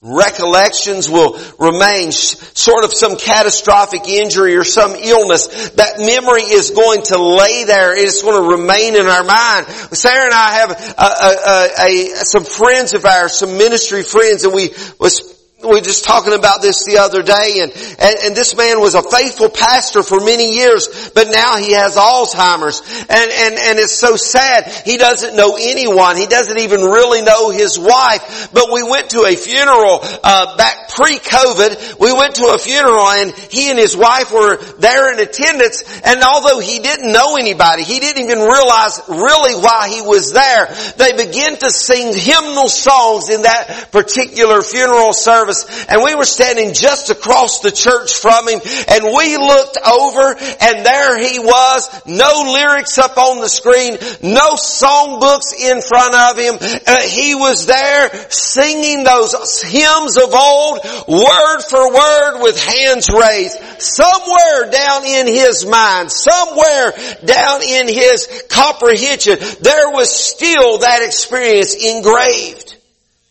Recollections 0.06 1.08
will 1.08 1.40
remain 1.58 2.12
sort 2.12 2.84
of 2.84 2.92
some 2.92 3.16
catastrophic 3.16 4.06
injury 4.06 4.54
or 4.54 4.62
some 4.62 4.94
illness. 4.96 5.70
That 5.70 5.99
memory 5.99 6.42
is 6.42 6.73
going 6.73 7.00
to 7.04 7.18
lay 7.18 7.64
there. 7.64 7.96
It's 7.96 8.20
going 8.20 8.42
to 8.42 8.61
remain 8.61 8.96
in 8.96 9.06
our 9.06 9.25
mind. 9.25 9.66
Sarah 9.96 10.26
and 10.26 10.34
I 10.34 10.50
have 10.52 10.70
a, 10.70 11.04
a, 11.06 12.12
a, 12.12 12.16
some 12.16 12.44
friends 12.44 12.92
of 12.92 13.06
ours, 13.06 13.38
some 13.38 13.56
ministry 13.56 14.02
friends, 14.02 14.44
and 14.44 14.52
we 14.52 14.75
was 15.00 15.33
we 15.64 15.71
were 15.71 15.80
just 15.80 16.04
talking 16.04 16.33
about 16.33 16.62
this 16.62 16.85
the 16.85 16.99
other 16.99 17.23
day 17.23 17.61
and, 17.61 17.73
and, 17.99 18.16
and, 18.25 18.37
this 18.37 18.56
man 18.56 18.80
was 18.80 18.94
a 18.94 19.02
faithful 19.02 19.49
pastor 19.49 20.02
for 20.02 20.21
many 20.21 20.56
years, 20.56 21.11
but 21.14 21.28
now 21.30 21.56
he 21.56 21.73
has 21.73 21.97
Alzheimer's 21.97 22.83
and, 23.09 23.30
and, 23.30 23.54
and 23.54 23.78
it's 23.78 23.94
so 23.94 24.16
sad. 24.16 24.66
He 24.85 24.99
doesn't 24.99 25.37
know 25.37 25.56
anyone. 25.59 26.16
He 26.16 26.26
doesn't 26.26 26.59
even 26.59 26.80
really 26.80 27.23
know 27.23 27.50
his 27.50 27.78
wife, 27.78 28.50
but 28.52 28.73
we 28.73 28.83
went 28.83 29.11
to 29.11 29.25
a 29.25 29.37
funeral, 29.37 30.00
uh, 30.02 30.56
back 30.56 30.90
pre-COVID. 30.90 31.99
We 31.99 32.12
went 32.12 32.37
to 32.37 32.52
a 32.54 32.59
funeral 32.59 33.09
and 33.09 33.33
he 33.33 33.71
and 33.71 33.78
his 33.78 33.97
wife 33.97 34.33
were 34.33 34.56
there 34.78 35.12
in 35.12 35.21
attendance 35.21 35.83
and 36.04 36.23
although 36.23 36.61
he 36.61 36.80
didn't 36.80 37.12
know 37.12 37.37
anybody, 37.37 37.85
he 37.85 38.00
didn't 38.00 38.23
even 38.23 38.38
realize 38.38 39.00
really 39.09 39.54
why 39.54 39.88
he 39.88 40.02
was 40.02 40.33
there. 40.33 40.66
They 40.97 41.12
began 41.16 41.56
to 41.59 41.71
sing 41.71 42.12
hymnal 42.14 42.68
songs 42.68 43.30
in 43.30 43.42
that 43.42 43.88
particular 43.92 44.62
funeral 44.62 45.12
service 45.12 45.53
and 45.88 46.02
we 46.02 46.14
were 46.14 46.25
standing 46.25 46.75
just 46.75 47.11
across 47.11 47.61
the 47.61 47.70
church 47.70 48.14
from 48.14 48.49
him 48.49 48.61
and 48.88 49.04
we 49.04 49.37
looked 49.37 49.78
over 49.78 50.34
and 50.61 50.87
there 50.87 51.18
he 51.18 51.38
was, 51.38 51.88
no 52.06 52.52
lyrics 52.52 52.99
up 52.99 53.16
on 53.16 53.40
the 53.40 53.49
screen, 53.49 53.94
no 54.23 54.54
songbooks 54.54 55.54
in 55.58 55.80
front 55.82 56.14
of 56.14 56.38
him. 56.38 56.54
Uh, 56.87 57.02
he 57.02 57.34
was 57.34 57.66
there 57.66 58.11
singing 58.30 59.04
those 59.04 59.62
hymns 59.62 60.16
of 60.16 60.32
old, 60.32 60.80
word 61.08 61.61
for 61.68 61.92
word 61.92 62.42
with 62.42 62.62
hands 62.62 63.08
raised. 63.08 63.58
Somewhere 63.80 64.70
down 64.70 65.04
in 65.04 65.26
his 65.26 65.66
mind, 65.66 66.11
somewhere 66.11 66.92
down 67.25 67.62
in 67.62 67.88
his 67.88 68.44
comprehension, 68.49 69.38
there 69.61 69.90
was 69.90 70.11
still 70.14 70.78
that 70.78 71.02
experience 71.02 71.75
engraved. 71.75 72.76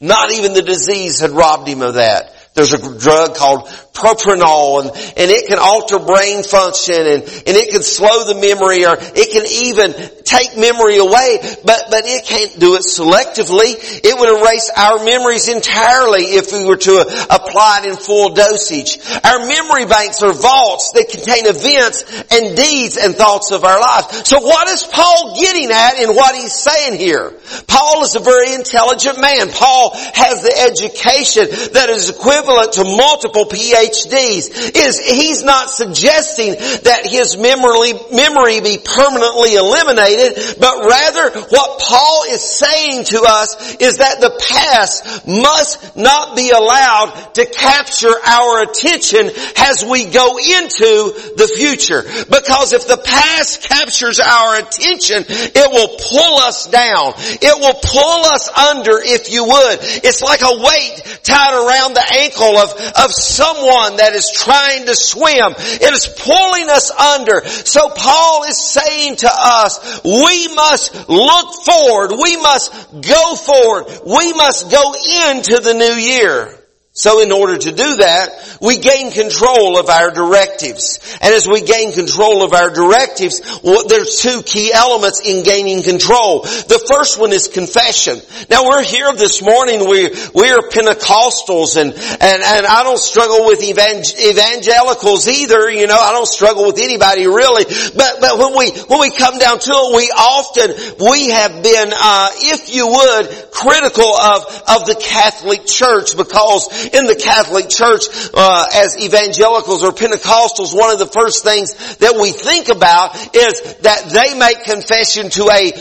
Not 0.04 0.34
even 0.34 0.52
the 0.52 0.62
disease 0.62 1.22
had 1.22 1.32
robbed 1.32 1.66
him 1.66 1.82
of 1.82 1.94
that. 1.94 2.34
There's 2.56 2.74
a 2.74 3.00
drug 3.00 3.36
called 3.36 3.70
propranolol 3.94 4.82
and, 4.82 4.90
and 5.18 5.30
it 5.30 5.48
can 5.48 5.60
alter 5.62 6.00
brain 6.00 6.44
function 6.44 6.98
and, 6.98 7.24
and 7.24 7.54
it 7.54 7.70
can 7.70 7.84
slow 7.84 8.26
the 8.26 8.34
memory 8.34 8.86
or 8.86 8.98
it 8.98 9.30
can 9.30 9.46
even 9.70 9.94
take 10.26 10.58
memory 10.58 10.98
away, 10.98 11.38
but, 11.64 11.94
but 11.94 12.02
it 12.10 12.26
can't 12.26 12.58
do 12.60 12.74
it 12.76 12.82
selectively. 12.82 13.78
It 13.78 14.18
would 14.18 14.34
erase 14.34 14.72
our 14.76 15.06
memories 15.06 15.48
entirely 15.48 16.34
if 16.34 16.52
we 16.52 16.66
were 16.66 16.82
to 16.90 17.06
apply 17.30 17.86
it 17.86 17.90
in 17.90 17.96
full 17.96 18.34
dosage. 18.34 18.98
Our 19.22 19.46
memory 19.46 19.86
banks 19.86 20.24
are 20.24 20.34
vaults 20.34 20.98
that 20.98 21.14
contain 21.14 21.46
events 21.46 22.02
and 22.34 22.58
deeds 22.58 22.98
and 22.98 23.14
thoughts 23.14 23.52
of 23.52 23.64
our 23.64 23.80
lives. 23.80 24.28
So 24.28 24.42
what 24.42 24.68
is 24.70 24.84
Paul 24.84 25.38
getting 25.38 25.70
at 25.70 26.02
in 26.02 26.16
what 26.16 26.34
he's 26.34 26.54
saying 26.54 26.98
here? 26.98 27.30
Paul 27.68 28.02
is 28.04 28.16
a 28.16 28.24
very 28.24 28.54
intelligent 28.58 29.22
man. 29.22 29.54
Paul 29.54 29.94
has 29.94 30.42
the 30.42 30.56
education 30.66 31.46
that 31.78 31.90
is 31.94 32.10
equivalent 32.10 32.74
to 32.74 32.84
multiple 32.84 33.46
PhDs 33.46 33.83
PhDs 33.84 34.76
is 34.76 35.00
he's 35.00 35.44
not 35.44 35.70
suggesting 35.70 36.54
that 36.84 37.02
his 37.06 37.38
memory, 37.38 37.94
memory 38.12 38.62
be 38.62 38.78
permanently 38.84 39.56
eliminated, 39.56 40.58
but 40.60 40.86
rather 40.86 41.40
what 41.50 41.80
Paul 41.80 42.26
is 42.30 42.42
saying 42.42 43.06
to 43.06 43.24
us 43.28 43.76
is 43.76 43.98
that 43.98 44.22
the 44.22 44.32
past 44.40 45.28
must 45.28 45.96
not 45.96 46.36
be 46.36 46.52
allowed 46.52 47.12
to 47.36 47.46
capture 47.46 48.14
our 48.26 48.64
attention 48.64 49.30
as 49.58 49.84
we 49.84 50.06
go 50.06 50.38
into 50.38 51.14
the 51.36 51.52
future. 51.56 52.04
Because 52.30 52.74
if 52.74 52.88
the 52.88 52.98
past 52.98 53.64
captures 53.64 54.20
our 54.20 54.60
attention, 54.60 55.24
it 55.28 55.72
will 55.72 55.98
pull 56.00 56.40
us 56.40 56.68
down. 56.68 57.14
It 57.18 57.60
will 57.60 57.80
pull 57.84 58.26
us 58.32 58.50
under, 58.50 59.00
if 59.00 59.32
you 59.32 59.44
would. 59.44 59.78
It's 60.04 60.22
like 60.22 60.42
a 60.42 60.54
weight 60.54 61.20
tied 61.24 61.54
around 61.54 61.94
the 61.94 62.08
ankle 62.14 62.58
of, 62.58 62.72
of 63.06 63.12
someone 63.12 63.73
one 63.74 63.98
that 63.98 64.14
is 64.14 64.32
trying 64.32 64.86
to 64.86 64.96
swim. 64.96 65.54
It 65.58 65.94
is 65.94 66.08
pulling 66.08 66.70
us 66.70 66.92
under. 66.92 67.46
So 67.48 67.90
Paul 67.90 68.44
is 68.44 68.58
saying 68.58 69.18
to 69.18 69.30
us, 69.30 70.02
we 70.04 70.54
must 70.54 71.10
look 71.10 71.66
forward. 71.66 72.12
We 72.22 72.38
must 72.38 72.72
go 73.02 73.36
forward. 73.36 73.86
We 74.06 74.34
must 74.34 74.70
go 74.70 74.94
into 74.94 75.60
the 75.60 75.74
new 75.74 75.96
year. 76.02 76.63
So 76.96 77.22
in 77.22 77.32
order 77.32 77.58
to 77.58 77.72
do 77.72 77.96
that, 77.96 78.58
we 78.62 78.78
gain 78.78 79.10
control 79.10 79.80
of 79.80 79.90
our 79.90 80.12
directives. 80.12 81.00
And 81.24 81.34
as 81.34 81.48
we 81.48 81.66
gain 81.66 81.92
control 81.92 82.44
of 82.44 82.54
our 82.54 82.70
directives, 82.70 83.42
well, 83.64 83.88
there's 83.88 84.22
two 84.22 84.44
key 84.44 84.72
elements 84.72 85.20
in 85.26 85.42
gaining 85.42 85.82
control. 85.82 86.42
The 86.42 86.86
first 86.94 87.20
one 87.20 87.34
is 87.34 87.48
confession. 87.48 88.22
Now 88.52 88.70
we're 88.70 88.84
here 88.84 89.12
this 89.14 89.42
morning, 89.42 89.90
we, 89.90 90.14
we're 90.36 90.70
Pentecostals 90.70 91.82
and, 91.82 91.94
and, 91.98 92.40
and 92.46 92.66
I 92.68 92.84
don't 92.84 93.00
struggle 93.00 93.48
with 93.48 93.64
evangelicals 93.64 95.28
either, 95.28 95.72
you 95.72 95.88
know, 95.88 95.98
I 95.98 96.12
don't 96.14 96.30
struggle 96.30 96.68
with 96.68 96.78
anybody 96.78 97.26
really. 97.26 97.66
But, 97.98 98.22
but 98.22 98.38
when 98.38 98.54
we, 98.54 98.70
when 98.86 99.02
we 99.02 99.10
come 99.10 99.40
down 99.40 99.58
to 99.58 99.72
it, 99.74 99.96
we 99.98 100.14
often, 100.14 100.70
we 101.10 101.30
have 101.34 101.64
been, 101.64 101.90
uh, 101.90 102.30
if 102.54 102.70
you 102.70 102.86
would, 102.86 103.50
critical 103.50 104.14
of, 104.14 104.46
of 104.70 104.86
the 104.86 105.02
Catholic 105.02 105.66
Church 105.66 106.16
because 106.16 106.83
in 106.94 107.06
the 107.06 107.16
Catholic 107.16 107.70
Church 107.70 108.06
uh, 108.34 108.66
as 108.74 108.98
evangelicals 109.02 109.84
or 109.84 109.92
Pentecostals, 109.92 110.78
one 110.78 110.92
of 110.92 111.00
the 111.00 111.06
first 111.06 111.44
things 111.44 111.74
that 111.98 112.16
we 112.20 112.32
think 112.32 112.70
about 112.70 113.16
is 113.36 113.62
that 113.82 114.10
they 114.10 114.38
make 114.38 114.64
confession 114.64 115.30
to 115.30 115.50
a 115.50 115.72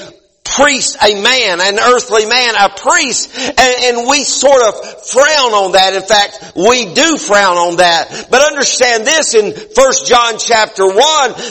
priest, 0.57 0.97
a 1.03 1.21
man, 1.21 1.61
an 1.61 1.79
earthly 1.79 2.27
man, 2.27 2.55
a 2.55 2.69
priest, 2.69 3.33
and, 3.37 3.59
and 3.59 4.09
we 4.09 4.25
sort 4.25 4.63
of 4.63 4.75
frown 5.09 5.53
on 5.53 5.73
that. 5.73 5.95
In 5.95 6.03
fact, 6.03 6.53
we 6.57 6.93
do 6.95 7.17
frown 7.17 7.57
on 7.57 7.77
that. 7.77 8.29
But 8.31 8.43
understand 8.43 9.07
this 9.07 9.35
in 9.35 9.53
1 9.53 9.93
John 10.07 10.39
chapter 10.39 10.87
1, 10.87 10.97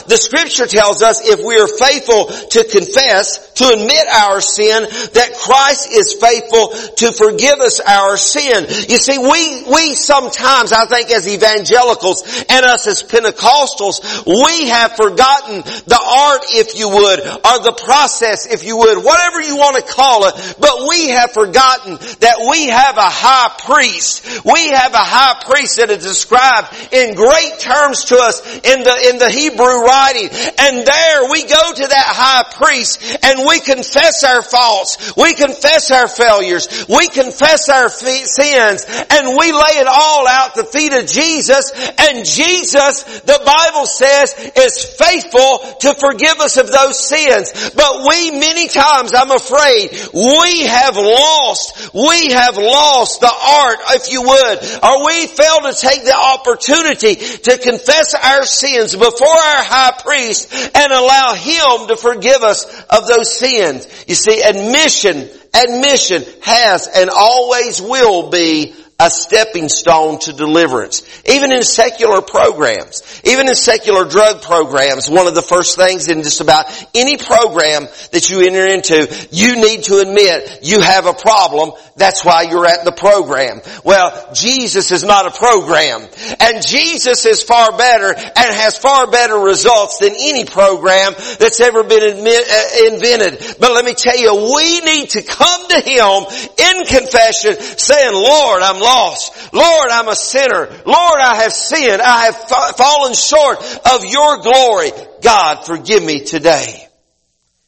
the 0.06 0.18
scripture 0.18 0.66
tells 0.66 1.02
us 1.02 1.28
if 1.28 1.40
we 1.44 1.58
are 1.58 1.66
faithful 1.66 2.26
to 2.26 2.64
confess, 2.64 3.52
to 3.54 3.68
admit 3.68 4.06
our 4.08 4.40
sin, 4.40 4.86
that 5.14 5.30
Christ 5.42 5.90
is 5.90 6.14
faithful 6.14 6.68
to 6.96 7.12
forgive 7.12 7.58
us 7.60 7.80
our 7.80 8.16
sin. 8.16 8.66
You 8.88 8.98
see, 8.98 9.18
we, 9.18 9.64
we 9.70 9.94
sometimes, 9.94 10.72
I 10.72 10.86
think 10.86 11.10
as 11.10 11.28
evangelicals 11.28 12.22
and 12.48 12.64
us 12.64 12.86
as 12.86 13.02
Pentecostals, 13.02 14.02
we 14.26 14.68
have 14.68 14.96
forgotten 14.96 15.62
the 15.86 16.00
art, 16.00 16.42
if 16.50 16.78
you 16.78 16.88
would, 16.88 17.20
or 17.20 17.56
the 17.62 17.76
process, 17.84 18.46
if 18.46 18.64
you 18.64 18.76
would, 18.78 18.91
whatever 18.98 19.40
you 19.40 19.56
want 19.56 19.76
to 19.76 19.92
call 19.92 20.26
it, 20.26 20.56
but 20.58 20.88
we 20.88 21.08
have 21.10 21.32
forgotten 21.32 21.96
that 22.20 22.46
we 22.50 22.68
have 22.68 22.96
a 22.96 23.08
high 23.08 23.54
priest. 23.64 24.44
We 24.44 24.68
have 24.70 24.92
a 24.94 25.04
high 25.04 25.42
priest 25.44 25.76
that 25.78 25.90
is 25.90 26.02
described 26.02 26.68
in 26.92 27.14
great 27.14 27.58
terms 27.58 28.06
to 28.06 28.16
us 28.16 28.40
in 28.64 28.82
the, 28.82 28.96
in 29.10 29.18
the 29.18 29.30
Hebrew 29.30 29.84
writing. 29.84 30.28
And 30.58 30.86
there 30.86 31.30
we 31.30 31.42
go 31.46 31.64
to 31.74 31.86
that 31.86 32.08
high 32.08 32.46
priest 32.56 33.00
and 33.22 33.46
we 33.46 33.60
confess 33.60 34.24
our 34.24 34.42
faults. 34.42 35.14
We 35.16 35.34
confess 35.34 35.90
our 35.90 36.08
failures. 36.08 36.86
We 36.88 37.08
confess 37.08 37.68
our 37.68 37.88
sins 37.88 38.84
and 38.88 39.36
we 39.36 39.52
lay 39.52 39.76
it 39.80 39.86
all 39.86 40.26
out 40.26 40.54
the 40.54 40.64
feet 40.64 40.92
of 40.92 41.06
Jesus 41.06 41.70
and 41.98 42.24
Jesus, 42.24 43.04
the 43.20 43.40
Bible 43.44 43.86
says, 43.86 44.34
is 44.56 44.84
faithful 44.96 45.58
to 45.80 45.94
forgive 45.94 46.40
us 46.40 46.56
of 46.56 46.70
those 46.70 46.98
sins. 46.98 47.72
But 47.74 48.06
we 48.08 48.30
many 48.32 48.68
times, 48.68 48.81
I'm 48.82 49.30
afraid, 49.30 49.90
we 50.12 50.66
have 50.66 50.96
lost, 50.96 51.94
we 51.94 52.30
have 52.32 52.56
lost 52.56 53.20
the 53.20 53.26
art, 53.26 53.78
if 53.90 54.10
you 54.10 54.22
would, 54.22 54.58
or 54.82 55.06
we 55.06 55.26
fail 55.26 55.60
to 55.62 55.74
take 55.78 56.04
the 56.04 56.16
opportunity 56.16 57.14
to 57.14 57.58
confess 57.58 58.14
our 58.14 58.44
sins 58.44 58.94
before 58.94 59.28
our 59.28 59.64
high 59.64 59.98
priest 60.02 60.52
and 60.74 60.92
allow 60.92 61.34
him 61.34 61.88
to 61.88 61.96
forgive 61.96 62.42
us 62.42 62.64
of 62.90 63.06
those 63.06 63.38
sins. 63.38 63.86
You 64.06 64.14
see, 64.14 64.42
admission, 64.42 65.28
admission 65.54 66.24
has 66.42 66.88
and 66.88 67.10
always 67.10 67.80
will 67.80 68.30
be 68.30 68.74
a 69.02 69.10
stepping 69.10 69.68
stone 69.68 70.18
to 70.20 70.32
deliverance. 70.32 71.02
Even 71.26 71.52
in 71.52 71.62
secular 71.62 72.22
programs, 72.22 73.20
even 73.24 73.48
in 73.48 73.54
secular 73.54 74.04
drug 74.04 74.42
programs, 74.42 75.10
one 75.10 75.26
of 75.26 75.34
the 75.34 75.42
first 75.42 75.76
things 75.76 76.08
in 76.08 76.22
just 76.22 76.40
about 76.40 76.66
any 76.94 77.16
program 77.16 77.88
that 78.12 78.30
you 78.30 78.40
enter 78.46 78.66
into, 78.66 79.28
you 79.32 79.56
need 79.56 79.82
to 79.84 79.98
admit 79.98 80.60
you 80.62 80.80
have 80.80 81.06
a 81.06 81.14
problem. 81.14 81.72
That's 81.96 82.24
why 82.24 82.42
you're 82.42 82.66
at 82.66 82.84
the 82.84 82.92
program. 82.92 83.60
Well, 83.84 84.32
Jesus 84.32 84.90
is 84.92 85.04
not 85.04 85.26
a 85.26 85.30
program. 85.30 86.08
And 86.40 86.66
Jesus 86.66 87.26
is 87.26 87.42
far 87.42 87.76
better 87.76 88.14
and 88.14 88.54
has 88.54 88.78
far 88.78 89.10
better 89.10 89.36
results 89.36 89.98
than 89.98 90.12
any 90.16 90.44
program 90.44 91.12
that's 91.38 91.60
ever 91.60 91.84
been 91.84 92.02
uh, 92.02 92.94
invented. 92.94 93.56
But 93.60 93.72
let 93.72 93.84
me 93.84 93.94
tell 93.94 94.18
you, 94.18 94.54
we 94.56 94.80
need 94.80 95.10
to 95.10 95.22
come 95.22 95.68
to 95.68 95.80
Him 95.80 96.24
in 96.58 96.84
confession 96.86 97.60
saying, 97.60 98.14
Lord, 98.14 98.62
I'm 98.62 98.80
lost. 98.80 99.52
Lord, 99.52 99.88
I'm 99.90 100.08
a 100.08 100.16
sinner. 100.16 100.68
Lord, 100.86 101.20
I 101.20 101.42
have 101.42 101.52
sinned. 101.52 102.00
I 102.00 102.24
have 102.26 102.36
fa- 102.36 102.74
fallen 102.76 103.14
short 103.14 103.58
of 103.92 104.04
your 104.06 104.38
glory. 104.38 104.90
God, 105.22 105.66
forgive 105.66 106.02
me 106.02 106.24
today. 106.24 106.88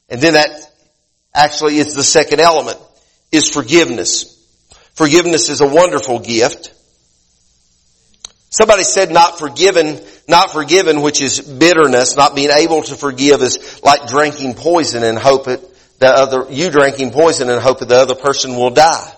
And 0.09 0.21
then 0.21 0.35
that 0.35 0.49
actually 1.35 1.79
is 1.79 1.95
the 1.95 2.05
second 2.05 2.41
element, 2.41 2.79
is 3.35 3.51
forgiveness. 3.51 4.31
Forgiveness 4.95 5.49
is 5.49 5.61
a 5.61 5.67
wonderful 5.67 6.21
gift. 6.21 6.73
Somebody 8.51 8.85
said 8.85 9.11
not 9.11 9.39
forgiven, 9.39 10.01
not 10.29 10.53
forgiven, 10.53 11.03
which 11.03 11.21
is 11.21 11.41
bitterness, 11.41 12.17
not 12.17 12.37
being 12.37 12.51
able 12.51 12.83
to 12.83 12.95
forgive 12.95 13.43
is 13.43 13.83
like 13.83 14.07
drinking 14.07 14.55
poison 14.55 15.03
and 15.03 15.19
hope 15.19 15.49
it, 15.49 15.61
the 15.99 16.07
other, 16.07 16.47
you 16.51 16.71
drinking 16.71 17.11
poison 17.11 17.51
and 17.51 17.61
hope 17.61 17.81
that 17.81 17.89
the 17.89 17.97
other 17.97 18.15
person 18.15 18.57
will 18.57 18.71
die. 18.71 19.13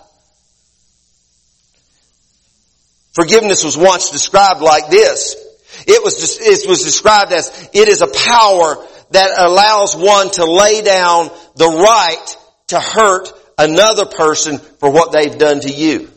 Forgiveness 3.13 3.63
was 3.63 3.77
once 3.77 4.09
described 4.09 4.61
like 4.61 4.89
this. 4.89 5.35
It 5.85 6.03
was, 6.03 6.39
it 6.41 6.67
was 6.67 6.83
described 6.83 7.31
as, 7.31 7.69
it 7.73 7.87
is 7.87 8.01
a 8.01 8.07
power 8.07 8.83
that 9.11 9.31
allows 9.37 9.95
one 9.95 10.31
to 10.31 10.45
lay 10.45 10.81
down 10.81 11.29
the 11.55 11.67
right 11.67 12.37
to 12.67 12.79
hurt 12.79 13.29
another 13.57 14.05
person 14.05 14.59
for 14.59 14.91
what 14.91 15.11
they've 15.11 15.37
done 15.37 15.59
to 15.61 15.71
you. 15.71 16.09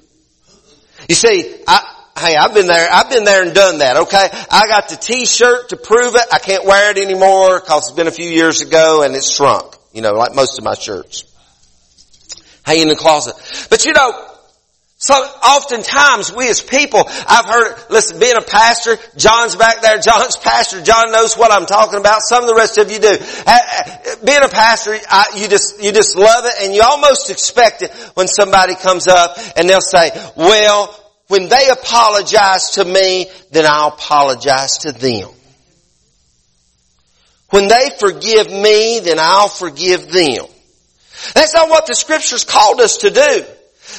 You 1.09 1.14
see, 1.14 1.57
I, 1.66 1.96
hey, 2.18 2.37
I've 2.37 2.55
been 2.55 2.66
there, 2.66 2.88
I've 2.92 3.11
been 3.11 3.24
there 3.24 3.42
and 3.42 3.55
done 3.55 3.79
that, 3.79 3.96
okay? 3.96 4.29
I 4.50 4.66
got 4.68 4.88
the 4.88 4.96
t-shirt 4.96 5.70
to 5.70 5.76
prove 5.76 6.14
it. 6.14 6.22
I 6.33 6.38
can't 6.38 6.64
wear 6.64 6.90
it 6.90 6.98
anymore 6.98 7.61
because 7.61 7.88
it's 7.88 7.96
been 7.96 8.07
a 8.07 8.12
few 8.12 8.29
years 8.29 8.61
ago 8.61 9.03
and 9.03 9.14
it's 9.14 9.31
shrunk, 9.31 9.74
you 9.92 10.03
know, 10.03 10.12
like 10.12 10.35
most 10.35 10.59
of 10.59 10.64
my 10.64 10.74
shirts. 10.74 11.24
Hang 12.62 12.83
in 12.83 12.88
the 12.88 12.96
closet. 12.96 13.35
But 13.70 13.85
you 13.85 13.92
know, 13.92 14.30
so 15.03 15.15
oftentimes 15.15 16.31
we 16.31 16.47
as 16.51 16.61
people, 16.61 17.03
I've 17.27 17.47
heard, 17.47 17.75
listen, 17.89 18.21
being 18.21 18.37
a 18.37 18.43
pastor, 18.43 18.99
John's 19.17 19.57
back 19.57 19.81
there, 19.81 19.99
John's 19.99 20.37
pastor, 20.37 20.83
John 20.83 21.11
knows 21.11 21.39
what 21.39 21.51
I'm 21.51 21.65
talking 21.65 21.99
about, 21.99 22.21
some 22.21 22.43
of 22.43 22.49
the 22.51 22.55
rest 22.55 22.77
of 22.77 22.93
you 22.93 22.99
do. 22.99 23.09
Uh, 23.09 23.17
uh, 23.47 24.17
being 24.27 24.43
a 24.45 24.49
pastor, 24.49 24.95
you 25.39 25.49
just, 25.49 25.83
you 25.83 25.93
just 25.93 26.17
love 26.17 26.45
it 26.45 26.53
and 26.61 26.75
you 26.75 26.83
almost 26.83 27.31
expect 27.31 27.81
it 27.81 27.91
when 28.13 28.29
somebody 28.29 28.75
comes 28.75 29.09
up 29.09 29.39
and 29.57 29.71
they'll 29.71 29.81
say, 29.81 30.11
well, 30.37 30.95
when 31.29 31.49
they 31.49 31.71
apologize 31.71 32.73
to 32.73 32.85
me, 32.85 33.31
then 33.53 33.65
I'll 33.67 33.95
apologize 33.95 34.79
to 34.81 34.93
them. 34.93 35.31
When 37.49 37.69
they 37.69 37.89
forgive 37.99 38.51
me, 38.51 39.01
then 39.01 39.17
I'll 39.19 39.49
forgive 39.49 40.13
them. 40.13 40.45
That's 41.33 41.55
not 41.55 41.71
what 41.71 41.87
the 41.87 41.95
scriptures 41.95 42.45
called 42.45 42.83
us 42.83 42.99
to 42.99 43.09
do. 43.09 43.45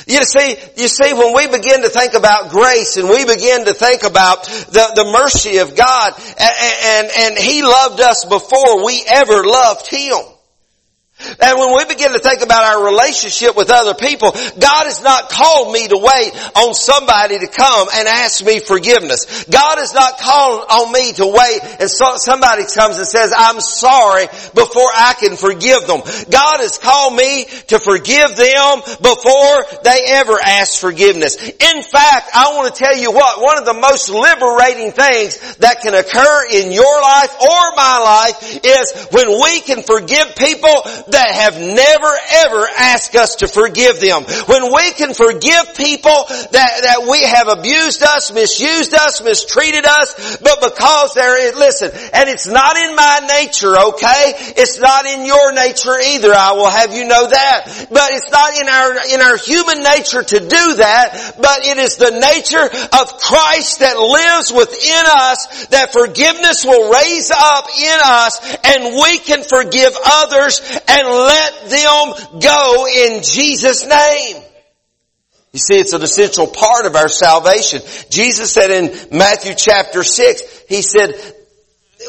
You 0.07 0.23
see, 0.23 0.55
you 0.77 0.87
see, 0.87 1.13
when 1.13 1.35
we 1.35 1.47
begin 1.47 1.81
to 1.81 1.89
think 1.89 2.13
about 2.13 2.49
grace 2.49 2.97
and 2.97 3.09
we 3.09 3.25
begin 3.25 3.65
to 3.65 3.73
think 3.73 4.03
about 4.03 4.45
the, 4.45 4.91
the 4.95 5.05
mercy 5.11 5.57
of 5.57 5.75
God 5.75 6.13
and, 6.37 6.53
and, 6.83 7.11
and 7.17 7.37
He 7.37 7.61
loved 7.61 7.99
us 8.01 8.25
before 8.25 8.85
we 8.85 9.03
ever 9.07 9.43
loved 9.43 9.87
Him. 9.87 10.30
And 11.39 11.59
when 11.59 11.77
we 11.77 11.85
begin 11.85 12.13
to 12.13 12.19
think 12.19 12.41
about 12.41 12.63
our 12.63 12.85
relationship 12.85 13.55
with 13.55 13.69
other 13.69 13.93
people, 13.93 14.31
God 14.31 14.85
has 14.85 15.03
not 15.03 15.29
called 15.29 15.71
me 15.71 15.87
to 15.87 15.97
wait 15.97 16.31
on 16.55 16.73
somebody 16.73 17.39
to 17.39 17.47
come 17.47 17.87
and 17.93 18.07
ask 18.07 18.43
me 18.43 18.59
forgiveness. 18.59 19.45
God 19.45 19.77
has 19.77 19.93
not 19.93 20.17
called 20.17 20.65
on 20.69 20.91
me 20.91 21.13
to 21.13 21.27
wait 21.27 21.59
and 21.79 21.89
so 21.89 22.17
somebody 22.17 22.63
comes 22.65 22.97
and 22.97 23.07
says, 23.07 23.33
I'm 23.35 23.59
sorry 23.61 24.27
before 24.53 24.89
I 24.93 25.13
can 25.19 25.35
forgive 25.35 25.87
them. 25.87 26.01
God 26.29 26.59
has 26.59 26.77
called 26.77 27.15
me 27.15 27.45
to 27.67 27.79
forgive 27.79 28.35
them 28.35 28.81
before 29.01 29.55
they 29.83 30.01
ever 30.21 30.37
ask 30.43 30.79
forgiveness. 30.79 31.35
In 31.37 31.83
fact, 31.83 32.29
I 32.33 32.53
want 32.55 32.73
to 32.73 32.83
tell 32.83 32.97
you 32.97 33.11
what, 33.11 33.41
one 33.41 33.57
of 33.57 33.65
the 33.65 33.73
most 33.73 34.09
liberating 34.09 34.91
things 34.91 35.57
that 35.57 35.81
can 35.81 35.93
occur 35.93 36.45
in 36.51 36.71
your 36.71 37.01
life 37.01 37.33
or 37.41 37.63
my 37.75 37.97
life 38.03 38.59
is 38.63 39.07
when 39.11 39.29
we 39.41 39.61
can 39.61 39.83
forgive 39.83 40.35
people 40.35 40.81
that 41.09 41.20
have 41.27 41.59
never 41.59 42.13
ever 42.45 42.67
asked 42.77 43.15
us 43.15 43.35
to 43.37 43.47
forgive 43.47 43.99
them. 43.99 44.23
When 44.23 44.73
we 44.73 44.91
can 44.93 45.13
forgive 45.13 45.75
people 45.75 46.25
that, 46.29 46.71
that 46.81 47.07
we 47.09 47.23
have 47.23 47.47
abused 47.47 48.03
us, 48.03 48.31
misused 48.31 48.93
us, 48.93 49.21
mistreated 49.21 49.85
us, 49.85 50.37
but 50.37 50.61
because 50.61 51.13
there 51.13 51.39
is, 51.39 51.55
listen, 51.55 51.91
and 52.13 52.29
it's 52.29 52.47
not 52.47 52.77
in 52.77 52.95
my 52.95 53.29
nature, 53.41 53.77
okay? 53.77 54.33
It's 54.57 54.79
not 54.79 55.05
in 55.05 55.25
your 55.25 55.53
nature 55.53 55.95
either, 55.99 56.33
I 56.33 56.53
will 56.53 56.69
have 56.69 56.93
you 56.93 57.05
know 57.05 57.27
that. 57.27 57.87
But 57.91 58.11
it's 58.11 58.31
not 58.31 58.55
in 58.57 58.67
our, 58.67 58.91
in 59.13 59.21
our 59.21 59.37
human 59.37 59.83
nature 59.83 60.23
to 60.23 60.39
do 60.39 60.65
that, 60.75 61.35
but 61.41 61.65
it 61.65 61.77
is 61.77 61.97
the 61.97 62.11
nature 62.11 62.65
of 62.65 63.19
Christ 63.19 63.79
that 63.79 63.97
lives 63.97 64.51
within 64.51 65.03
us 65.05 65.67
that 65.67 65.93
forgiveness 65.93 66.65
will 66.65 66.91
raise 66.91 67.31
up 67.31 67.65
in 67.77 67.99
us 68.03 68.39
and 68.63 68.95
we 68.95 69.17
can 69.19 69.43
forgive 69.43 69.93
others 70.05 70.61
and 70.87 71.07
let 71.11 71.69
them 71.69 72.39
go 72.39 72.87
in 72.87 73.23
Jesus' 73.23 73.85
name. 73.85 74.43
You 75.53 75.59
see, 75.59 75.75
it's 75.79 75.93
an 75.93 76.01
essential 76.01 76.47
part 76.47 76.85
of 76.85 76.95
our 76.95 77.09
salvation. 77.09 77.81
Jesus 78.09 78.51
said 78.51 78.71
in 78.71 79.17
Matthew 79.17 79.53
chapter 79.55 80.03
6, 80.03 80.63
He 80.69 80.81
said, 80.81 81.13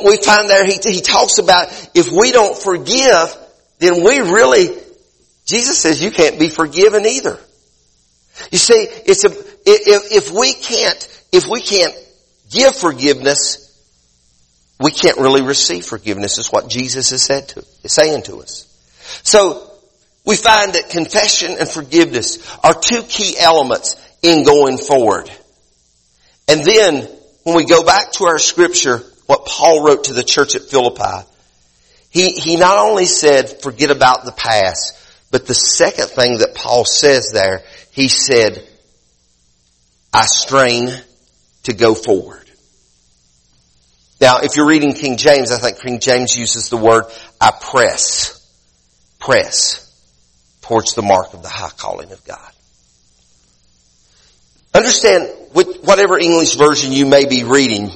we 0.04 0.16
find 0.16 0.48
there, 0.48 0.64
He, 0.64 0.78
he 0.84 1.00
talks 1.00 1.38
about 1.38 1.68
if 1.94 2.10
we 2.10 2.30
don't 2.30 2.56
forgive, 2.56 3.36
then 3.78 4.04
we 4.04 4.20
really, 4.20 4.68
Jesus 5.44 5.78
says 5.78 6.02
you 6.02 6.12
can't 6.12 6.38
be 6.38 6.48
forgiven 6.48 7.04
either. 7.04 7.38
You 8.50 8.58
see, 8.58 8.86
it's 9.06 9.24
a, 9.24 9.30
if, 9.30 10.12
if 10.12 10.30
we 10.30 10.54
can't, 10.54 11.24
if 11.32 11.48
we 11.48 11.60
can't 11.60 11.94
give 12.50 12.76
forgiveness, 12.76 13.58
we 14.80 14.92
can't 14.92 15.18
really 15.18 15.42
receive 15.42 15.84
forgiveness 15.84 16.38
is 16.38 16.52
what 16.52 16.68
Jesus 16.68 17.10
has 17.10 17.22
said 17.22 17.48
to, 17.48 17.64
is 17.82 17.92
saying 17.92 18.22
to 18.24 18.40
us. 18.40 18.71
So 19.22 19.70
we 20.24 20.36
find 20.36 20.74
that 20.74 20.90
confession 20.90 21.56
and 21.58 21.68
forgiveness 21.68 22.38
are 22.62 22.74
two 22.74 23.02
key 23.02 23.36
elements 23.38 23.96
in 24.22 24.44
going 24.44 24.78
forward. 24.78 25.30
And 26.48 26.64
then 26.64 27.08
when 27.44 27.56
we 27.56 27.64
go 27.64 27.82
back 27.82 28.12
to 28.12 28.24
our 28.24 28.38
scripture, 28.38 28.98
what 29.26 29.46
Paul 29.46 29.84
wrote 29.84 30.04
to 30.04 30.12
the 30.12 30.22
church 30.22 30.54
at 30.54 30.62
Philippi, 30.62 31.26
he, 32.10 32.28
he 32.28 32.56
not 32.56 32.78
only 32.78 33.06
said, 33.06 33.62
forget 33.62 33.90
about 33.90 34.24
the 34.24 34.32
past, 34.32 34.98
but 35.30 35.46
the 35.46 35.54
second 35.54 36.08
thing 36.08 36.38
that 36.38 36.54
Paul 36.54 36.84
says 36.84 37.30
there, 37.32 37.64
he 37.90 38.08
said, 38.08 38.62
I 40.12 40.26
strain 40.26 40.90
to 41.64 41.72
go 41.72 41.94
forward. 41.94 42.38
Now, 44.20 44.40
if 44.42 44.56
you're 44.56 44.68
reading 44.68 44.92
King 44.92 45.16
James, 45.16 45.50
I 45.50 45.58
think 45.58 45.80
King 45.80 45.98
James 45.98 46.36
uses 46.36 46.68
the 46.68 46.76
word, 46.76 47.04
I 47.40 47.50
press, 47.50 48.41
press 49.24 49.88
towards 50.62 50.94
the 50.94 51.02
mark 51.02 51.34
of 51.34 51.42
the 51.42 51.48
high 51.48 51.70
calling 51.76 52.12
of 52.12 52.24
God. 52.24 52.52
Understand, 54.74 55.30
with 55.54 55.84
whatever 55.84 56.18
English 56.18 56.54
version 56.54 56.92
you 56.92 57.06
may 57.06 57.26
be 57.26 57.44
reading, 57.44 57.90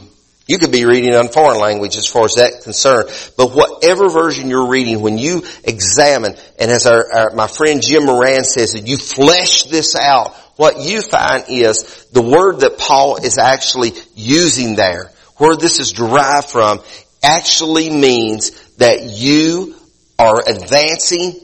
you 0.47 0.59
could 0.59 0.71
be 0.71 0.85
reading 0.85 1.15
on 1.15 1.29
foreign 1.29 1.59
language 1.59 1.97
as 1.97 2.07
far 2.07 2.25
as 2.25 2.35
that 2.35 2.63
concerned, 2.63 3.09
but 3.37 3.53
whatever 3.53 4.09
version 4.09 4.49
you're 4.49 4.69
reading, 4.69 5.01
when 5.01 5.19
you 5.19 5.43
examine, 5.65 6.35
and 6.61 6.71
as 6.71 6.87
our, 6.87 7.13
our, 7.13 7.31
my 7.31 7.47
friend 7.47 7.83
Jim 7.83 8.05
Moran 8.05 8.45
says, 8.45 8.73
that 8.73 8.87
you 8.87 8.97
flesh 8.97 9.65
this 9.65 9.97
out, 9.97 10.35
what 10.57 10.81
you 10.81 11.03
find 11.03 11.45
is 11.49 12.07
the 12.13 12.23
word 12.23 12.61
that 12.61 12.79
Paul 12.79 13.17
is 13.17 13.39
actually 13.39 13.93
using 14.15 14.77
there 14.77 15.11
where 15.37 15.57
this 15.57 15.81
is 15.81 15.93
derived 15.93 16.51
from 16.51 16.81
actually 17.23 17.91
means 17.91 18.51
that 18.77 19.03
you 19.03 19.76
are 20.19 20.43
advancing 20.47 21.41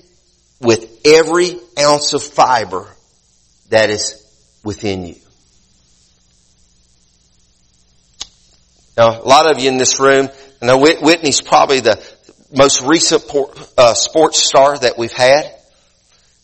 with 0.61 1.01
every 1.05 1.59
ounce 1.79 2.15
of 2.15 2.23
fiber 2.23 2.89
that 3.69 3.91
is 3.91 4.23
within 4.65 5.05
you. 5.07 5.17
Now, 8.97 9.21
a 9.21 9.27
lot 9.27 9.51
of 9.51 9.59
you 9.59 9.69
in 9.69 9.79
this 9.79 9.99
room, 9.99 10.29
I 10.61 10.67
know 10.67 10.79
Whitney's 10.79 11.41
probably 11.41 11.81
the 11.81 12.03
most 12.55 12.83
recent 12.83 13.25
uh, 13.79 13.95
sports 13.95 14.39
star 14.39 14.79
that 14.79 14.99
we've 14.99 15.13
had, 15.13 15.51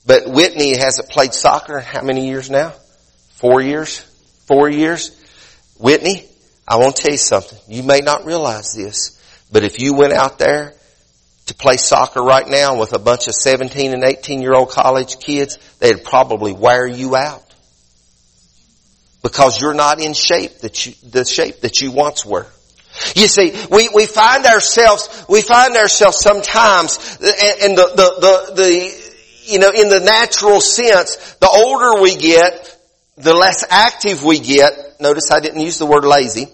but 0.07 0.27
Whitney 0.27 0.77
hasn't 0.77 1.11
played 1.11 1.35
soccer 1.35 1.81
how 1.81 2.03
many 2.03 2.29
years 2.29 2.49
now? 2.49 2.73
Four 3.35 3.61
years? 3.61 3.99
Four 4.47 4.71
years? 4.71 5.15
Whitney, 5.79 6.27
I 6.67 6.77
want 6.77 6.97
to 6.97 7.03
tell 7.03 7.13
you 7.13 7.19
something. 7.19 7.59
You 7.69 7.83
may 7.83 8.01
not 8.01 8.25
realize 8.25 8.73
this, 8.75 9.23
but 9.53 9.63
if 9.63 9.81
you 9.81 9.95
went 9.95 10.15
out 10.15 10.39
there 10.39 10.75
to 11.49 11.55
play 11.55 11.77
soccer 11.77 12.23
right 12.23 12.47
now 12.47 12.79
with 12.79 12.93
a 12.93 12.99
bunch 12.99 13.27
of 13.27 13.35
17 13.35 13.93
and 13.93 14.05
18 14.05 14.41
year 14.41 14.55
old 14.55 14.71
college 14.71 15.19
kids, 15.19 15.59
they'd 15.81 16.05
probably 16.05 16.53
wear 16.53 16.87
you 16.87 17.17
out. 17.17 17.45
Because 19.23 19.61
you're 19.61 19.75
not 19.75 20.01
in 20.01 20.13
shape 20.15 20.59
that 20.59 20.87
you, 20.87 20.95
the 21.11 21.25
shape 21.25 21.61
that 21.61 21.81
you 21.81 21.91
once 21.91 22.25
were. 22.25 22.47
You 23.15 23.29
see, 23.29 23.55
we, 23.71 23.89
we 23.95 24.07
find 24.07 24.45
ourselves, 24.47 25.25
we 25.29 25.43
find 25.43 25.77
ourselves 25.77 26.19
sometimes, 26.19 26.99
and 27.21 27.77
the, 27.77 27.93
the, 27.97 28.15
the, 28.21 28.55
the, 28.55 29.53
you 29.53 29.59
know, 29.59 29.71
in 29.71 29.89
the 29.89 30.01
natural 30.01 30.61
sense, 30.61 31.17
the 31.41 31.49
older 31.49 32.01
we 32.03 32.17
get, 32.17 32.77
the 33.17 33.35
less 33.35 33.65
active 33.71 34.25
we 34.25 34.39
get. 34.39 35.01
Notice 35.01 35.31
I 35.31 35.41
didn't 35.41 35.61
use 35.61 35.79
the 35.79 35.87
word 35.87 36.05
lazy. 36.05 36.47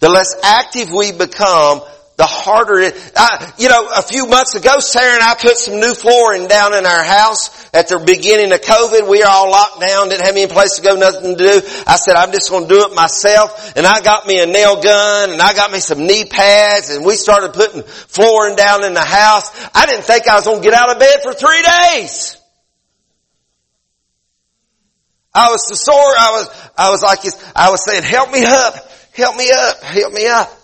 The 0.00 0.08
less 0.08 0.34
active 0.42 0.90
we 0.90 1.12
become, 1.12 1.80
the 2.16 2.26
harder 2.26 2.78
it, 2.78 2.94
uh, 3.16 3.50
you 3.58 3.68
know, 3.68 3.88
a 3.96 4.02
few 4.02 4.26
months 4.26 4.54
ago, 4.54 4.78
Sarah 4.78 5.14
and 5.14 5.22
I 5.22 5.34
put 5.34 5.56
some 5.56 5.80
new 5.80 5.94
flooring 5.94 6.46
down 6.46 6.72
in 6.72 6.86
our 6.86 7.02
house 7.02 7.50
at 7.74 7.88
the 7.88 7.98
beginning 7.98 8.52
of 8.52 8.60
COVID. 8.60 9.08
We 9.08 9.18
were 9.18 9.26
all 9.26 9.50
locked 9.50 9.80
down, 9.80 10.08
didn't 10.08 10.24
have 10.24 10.36
any 10.36 10.46
place 10.46 10.76
to 10.76 10.82
go, 10.82 10.94
nothing 10.94 11.36
to 11.36 11.42
do. 11.42 11.66
I 11.86 11.96
said, 11.96 12.14
I'm 12.14 12.30
just 12.30 12.50
going 12.50 12.68
to 12.68 12.72
do 12.72 12.86
it 12.86 12.94
myself. 12.94 13.76
And 13.76 13.84
I 13.84 14.00
got 14.00 14.26
me 14.26 14.40
a 14.40 14.46
nail 14.46 14.80
gun 14.80 15.32
and 15.32 15.42
I 15.42 15.54
got 15.54 15.72
me 15.72 15.80
some 15.80 16.06
knee 16.06 16.24
pads 16.24 16.90
and 16.90 17.04
we 17.04 17.16
started 17.16 17.52
putting 17.52 17.82
flooring 17.82 18.54
down 18.54 18.84
in 18.84 18.94
the 18.94 19.04
house. 19.04 19.50
I 19.74 19.86
didn't 19.86 20.04
think 20.04 20.28
I 20.28 20.36
was 20.36 20.44
going 20.44 20.62
to 20.62 20.64
get 20.64 20.74
out 20.74 20.90
of 20.90 21.00
bed 21.00 21.18
for 21.22 21.32
three 21.32 21.62
days. 21.62 22.36
I 25.34 25.50
was 25.50 25.66
so 25.66 25.74
sore. 25.74 25.96
I 25.98 26.30
was, 26.30 26.70
I 26.78 26.90
was 26.90 27.02
like, 27.02 27.18
I 27.56 27.70
was 27.70 27.84
saying, 27.84 28.04
help 28.04 28.30
me 28.30 28.44
up. 28.44 28.74
Help 29.14 29.36
me 29.36 29.50
up. 29.50 29.82
Help 29.82 30.12
me 30.12 30.28
up. 30.28 30.63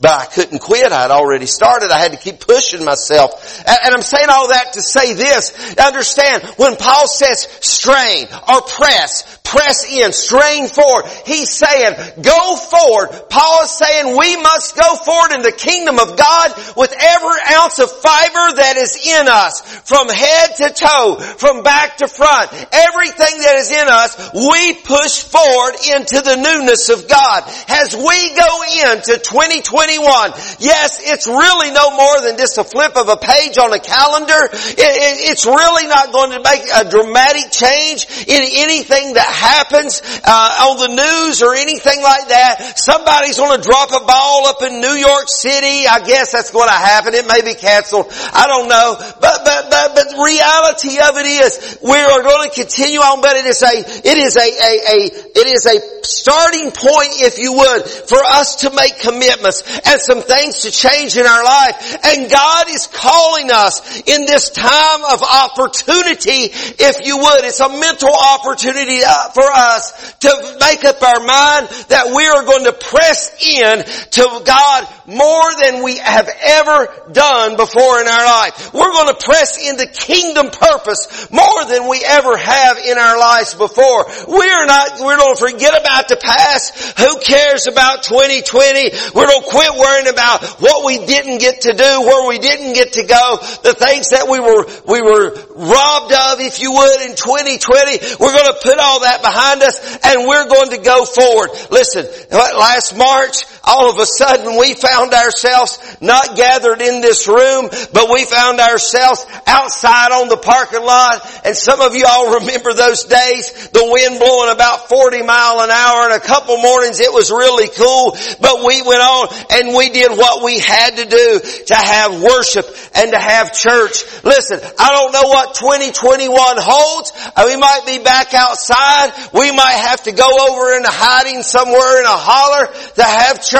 But 0.00 0.12
I 0.12 0.26
couldn't 0.26 0.60
quit. 0.60 0.92
I 0.92 1.02
had 1.02 1.10
already 1.10 1.46
started. 1.46 1.90
I 1.90 1.98
had 1.98 2.12
to 2.12 2.18
keep 2.18 2.38
pushing 2.38 2.84
myself. 2.84 3.64
And 3.66 3.92
I'm 3.92 4.02
saying 4.02 4.28
all 4.30 4.48
that 4.50 4.74
to 4.74 4.82
say 4.82 5.14
this. 5.14 5.74
Understand, 5.76 6.44
when 6.56 6.76
Paul 6.76 7.08
says 7.08 7.48
strain 7.60 8.28
or 8.46 8.62
press, 8.62 9.40
press 9.42 9.90
in, 9.90 10.12
strain 10.12 10.68
forward, 10.68 11.06
he's 11.26 11.50
saying 11.50 11.96
go 12.22 12.54
forward. 12.54 13.10
Paul 13.28 13.64
is 13.64 13.70
saying 13.72 14.16
we 14.16 14.36
must 14.36 14.76
go 14.76 14.94
forward 15.02 15.32
in 15.32 15.42
the 15.42 15.50
kingdom 15.50 15.98
of 15.98 16.16
God 16.16 16.54
with 16.76 16.94
every 16.94 17.40
ounce 17.58 17.80
of 17.80 17.90
fiber 17.90 18.54
that 18.54 18.74
is 18.76 18.94
in 19.02 19.26
us. 19.26 19.62
From 19.82 20.08
head 20.08 20.54
to 20.58 20.70
toe, 20.74 21.18
from 21.38 21.64
back 21.64 21.96
to 21.96 22.06
front. 22.06 22.52
Everything 22.70 23.34
that 23.42 23.56
is 23.58 23.72
in 23.72 23.88
us, 23.90 24.30
we 24.30 24.74
push 24.74 25.26
forward 25.26 25.74
into 25.90 26.20
the 26.22 26.36
newness 26.36 26.88
of 26.88 27.08
God. 27.08 27.42
As 27.66 27.96
we 27.96 28.34
go 28.36 28.62
into 28.94 29.18
2020 29.18 29.87
21. 29.88 30.36
Yes, 30.60 31.00
it's 31.00 31.26
really 31.26 31.72
no 31.72 31.96
more 31.96 32.20
than 32.20 32.36
just 32.36 32.58
a 32.58 32.64
flip 32.64 32.92
of 32.96 33.08
a 33.08 33.16
page 33.16 33.56
on 33.56 33.72
a 33.72 33.80
calendar. 33.80 34.52
It, 34.52 34.76
it, 34.76 35.32
it's 35.32 35.46
really 35.46 35.88
not 35.88 36.12
going 36.12 36.36
to 36.36 36.44
make 36.44 36.60
a 36.60 36.84
dramatic 36.84 37.48
change 37.48 38.04
in 38.28 38.42
anything 38.68 39.16
that 39.16 39.24
happens 39.24 40.04
uh, 40.04 40.68
on 40.68 40.76
the 40.76 40.92
news 40.92 41.40
or 41.40 41.56
anything 41.56 42.04
like 42.04 42.28
that. 42.28 42.76
Somebody's 42.76 43.40
going 43.40 43.56
to 43.56 43.64
drop 43.64 43.88
a 43.96 44.04
ball 44.04 44.52
up 44.52 44.60
in 44.60 44.80
New 44.80 44.92
York 44.92 45.32
City. 45.32 45.88
I 45.88 46.04
guess 46.04 46.32
that's 46.36 46.52
going 46.52 46.68
to 46.68 46.76
happen. 46.76 47.14
It 47.14 47.24
may 47.24 47.40
be 47.40 47.56
canceled. 47.56 48.12
I 48.12 48.44
don't 48.44 48.68
know. 48.68 48.92
But 49.24 49.40
but 49.40 49.72
but 49.72 49.86
but 49.96 50.06
the 50.12 50.20
reality 50.20 51.00
of 51.00 51.16
it 51.16 51.28
is 51.48 51.80
we 51.80 51.96
are 51.96 52.20
going 52.20 52.44
to 52.44 52.52
continue 52.52 53.00
on. 53.00 53.24
But 53.24 53.40
it 53.40 53.46
is 53.48 53.62
a 53.64 53.72
it 53.72 54.18
is 54.20 54.36
a 54.36 54.48
a, 54.52 54.72
a 54.84 54.98
it 55.32 55.46
is 55.48 55.64
a 55.64 55.98
starting 56.04 56.70
point, 56.72 57.20
if 57.20 57.38
you 57.38 57.52
would, 57.52 57.82
for 57.84 58.18
us 58.24 58.64
to 58.64 58.70
make 58.74 58.98
commitments 59.00 59.77
and 59.84 60.00
some 60.00 60.22
things 60.22 60.60
to 60.60 60.70
change 60.70 61.16
in 61.16 61.26
our 61.26 61.44
life. 61.44 61.98
And 62.04 62.30
God 62.30 62.68
is 62.70 62.86
calling 62.86 63.50
us 63.50 64.00
in 64.02 64.26
this 64.26 64.50
time 64.50 65.04
of 65.04 65.22
opportunity, 65.22 66.50
if 66.78 67.06
you 67.06 67.18
would. 67.18 67.44
It's 67.44 67.60
a 67.60 67.68
mental 67.68 68.12
opportunity 68.12 69.00
uh, 69.04 69.30
for 69.30 69.44
us 69.44 70.14
to 70.20 70.56
make 70.60 70.84
up 70.84 71.02
our 71.02 71.20
mind 71.20 71.68
that 71.88 72.12
we 72.14 72.26
are 72.26 72.44
going 72.44 72.64
to 72.64 72.72
press 72.72 73.34
in 73.44 73.84
to 74.12 74.42
God 74.44 74.88
more 75.08 75.48
than 75.56 75.82
we 75.82 75.96
have 75.96 76.28
ever 76.28 76.86
done 77.10 77.56
before 77.56 78.00
in 78.00 78.06
our 78.06 78.26
life. 78.28 78.74
We're 78.74 78.92
going 78.92 79.08
to 79.08 79.24
press 79.24 79.56
into 79.56 79.88
kingdom 79.88 80.52
purpose 80.52 81.30
more 81.32 81.64
than 81.64 81.88
we 81.88 82.04
ever 82.04 82.36
have 82.36 82.76
in 82.76 82.98
our 82.98 83.18
lives 83.18 83.54
before. 83.54 84.04
We're 84.28 84.66
not, 84.66 85.00
we're 85.00 85.16
going 85.16 85.34
to 85.34 85.40
forget 85.40 85.80
about 85.80 86.08
the 86.08 86.20
past. 86.20 87.00
Who 87.00 87.18
cares 87.20 87.66
about 87.66 88.04
2020? 88.04 89.16
We're 89.16 89.26
going 89.26 89.42
to 89.42 89.48
quit 89.48 89.72
worrying 89.72 90.12
about 90.12 90.44
what 90.60 90.84
we 90.84 91.00
didn't 91.06 91.38
get 91.38 91.62
to 91.62 91.72
do, 91.72 91.92
where 92.04 92.28
we 92.28 92.38
didn't 92.38 92.74
get 92.74 92.92
to 93.00 93.04
go, 93.08 93.38
the 93.64 93.72
things 93.72 94.10
that 94.10 94.28
we 94.28 94.40
were, 94.40 94.68
we 94.84 95.00
were 95.00 95.32
robbed 95.56 96.12
of, 96.12 96.44
if 96.44 96.60
you 96.60 96.72
would, 96.72 97.00
in 97.08 97.16
2020. 97.16 98.20
We're 98.20 98.36
going 98.36 98.52
to 98.52 98.60
put 98.60 98.76
all 98.76 99.00
that 99.08 99.24
behind 99.24 99.62
us 99.62 99.80
and 100.04 100.28
we're 100.28 100.48
going 100.48 100.70
to 100.76 100.84
go 100.84 101.06
forward. 101.08 101.50
Listen, 101.72 102.04
last 102.30 102.92
March, 102.92 103.48
all 103.68 103.92
of 103.92 103.98
a 103.98 104.06
sudden 104.06 104.56
we 104.56 104.72
found 104.72 105.12
ourselves 105.12 105.76
not 106.00 106.36
gathered 106.36 106.80
in 106.80 107.02
this 107.02 107.28
room, 107.28 107.68
but 107.92 108.08
we 108.08 108.24
found 108.24 108.60
ourselves 108.60 109.26
outside 109.46 110.08
on 110.08 110.28
the 110.28 110.38
parking 110.38 110.80
lot. 110.80 111.20
And 111.44 111.54
some 111.54 111.80
of 111.80 111.94
you 111.94 112.04
all 112.08 112.40
remember 112.40 112.72
those 112.72 113.04
days, 113.04 113.68
the 113.68 113.84
wind 113.84 114.18
blowing 114.18 114.50
about 114.50 114.88
40 114.88 115.20
mile 115.22 115.60
an 115.60 115.70
hour 115.70 116.08
and 116.08 116.16
a 116.16 116.24
couple 116.24 116.56
mornings 116.56 117.00
it 117.00 117.12
was 117.12 117.30
really 117.30 117.68
cool, 117.76 118.16
but 118.40 118.64
we 118.64 118.80
went 118.80 119.04
on 119.04 119.28
and 119.52 119.76
we 119.76 119.90
did 119.90 120.16
what 120.16 120.42
we 120.42 120.58
had 120.58 120.96
to 120.96 121.04
do 121.04 121.40
to 121.66 121.76
have 121.76 122.22
worship 122.22 122.64
and 122.96 123.12
to 123.12 123.18
have 123.20 123.52
church. 123.52 124.24
Listen, 124.24 124.60
I 124.78 124.88
don't 124.96 125.12
know 125.12 125.28
what 125.28 125.54
2021 125.54 126.32
holds. 126.56 127.12
Uh, 127.36 127.44
we 127.44 127.56
might 127.56 127.84
be 127.84 127.98
back 128.00 128.32
outside. 128.32 129.12
We 129.34 129.52
might 129.52 129.76
have 129.92 130.02
to 130.04 130.12
go 130.12 130.24
over 130.24 130.72
into 130.72 130.88
hiding 130.88 131.42
somewhere 131.42 132.00
in 132.00 132.06
a 132.06 132.16
holler 132.16 132.72
to 132.96 133.04
have 133.04 133.44
church. 133.44 133.57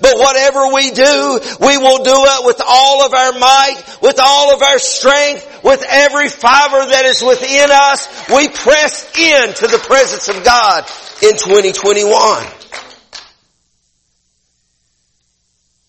But 0.00 0.16
whatever 0.16 0.72
we 0.72 0.90
do, 0.90 1.40
we 1.60 1.78
will 1.78 2.04
do 2.04 2.14
it 2.14 2.46
with 2.46 2.60
all 2.66 3.04
of 3.04 3.12
our 3.14 3.32
might, 3.38 3.82
with 4.02 4.18
all 4.20 4.54
of 4.54 4.62
our 4.62 4.78
strength, 4.78 5.64
with 5.64 5.84
every 5.88 6.28
fiber 6.28 6.86
that 6.86 7.04
is 7.04 7.22
within 7.22 7.70
us. 7.70 8.28
We 8.30 8.48
press 8.48 9.04
into 9.16 9.66
the 9.66 9.82
presence 9.86 10.28
of 10.28 10.44
God 10.44 10.84
in 11.22 11.32
2021. 11.32 12.46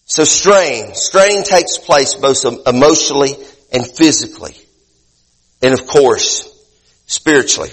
So 0.06 0.26
strain, 0.26 0.94
strain 0.94 1.44
takes 1.44 1.78
place 1.78 2.16
both 2.16 2.44
emotionally 2.68 3.34
and 3.72 3.88
physically. 3.88 4.58
And 5.62 5.74
of 5.74 5.88
course, 5.88 6.50
spiritually. 7.06 7.70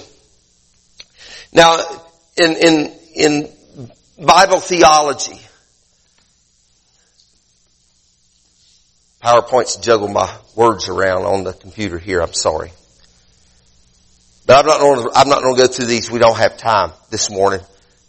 Now, 1.53 1.79
in, 2.37 2.57
in, 2.57 2.99
in 3.17 3.53
Bible 4.25 4.61
theology, 4.61 5.41
PowerPoint's 9.23 9.77
juggle 9.77 10.09
my 10.09 10.33
words 10.55 10.89
around 10.89 11.25
on 11.25 11.45
the 11.45 11.53
computer 11.53 11.99
here, 11.99 12.21
I'm 12.21 12.35
sorry. 12.35 12.71
But 14.47 14.61
I'm 14.61 14.67
not 14.67 14.81
going 14.81 15.03
to, 15.03 15.11
I'm 15.15 15.29
not 15.29 15.43
going 15.43 15.57
to 15.57 15.63
go 15.63 15.69
through 15.69 15.87
these. 15.87 16.11
We 16.11 16.19
don't 16.19 16.39
have 16.39 16.57
time 16.57 16.93
this 17.11 17.31
morning. 17.31 17.61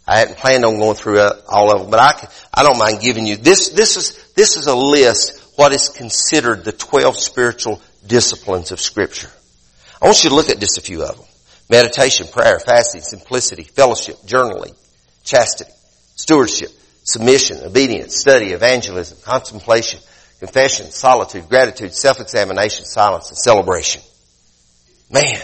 I 0.06 0.18
hadn't 0.18 0.38
planned 0.38 0.64
on 0.64 0.78
going 0.78 0.96
through 0.96 1.20
uh, 1.20 1.40
all 1.48 1.72
of 1.72 1.82
them, 1.82 1.90
but 1.90 2.00
I, 2.00 2.12
can, 2.12 2.30
I 2.54 2.62
don't 2.62 2.78
mind 2.78 3.00
giving 3.00 3.26
you 3.26 3.36
this. 3.36 3.70
This 3.70 3.96
is 3.96 4.32
this 4.34 4.56
is 4.56 4.66
a 4.66 4.74
list. 4.74 5.38
What 5.56 5.72
is 5.72 5.88
considered 5.88 6.64
the 6.64 6.72
twelve 6.72 7.16
spiritual 7.18 7.82
disciplines 8.06 8.72
of 8.72 8.80
Scripture. 8.80 9.30
I 10.00 10.06
want 10.06 10.24
you 10.24 10.30
to 10.30 10.36
look 10.36 10.48
at 10.48 10.58
just 10.58 10.78
a 10.78 10.80
few 10.80 11.04
of 11.04 11.16
them: 11.16 11.26
meditation, 11.68 12.26
prayer, 12.26 12.58
fasting, 12.58 13.02
simplicity, 13.02 13.64
fellowship, 13.64 14.16
journaling, 14.24 14.74
chastity, 15.22 15.70
stewardship, 16.16 16.70
submission, 17.04 17.58
obedience, 17.62 18.16
study, 18.16 18.52
evangelism, 18.52 19.18
contemplation, 19.22 20.00
confession, 20.40 20.90
solitude, 20.90 21.48
gratitude, 21.48 21.94
self-examination, 21.94 22.84
silence, 22.86 23.28
and 23.28 23.38
celebration. 23.38 24.02
Man, 25.10 25.40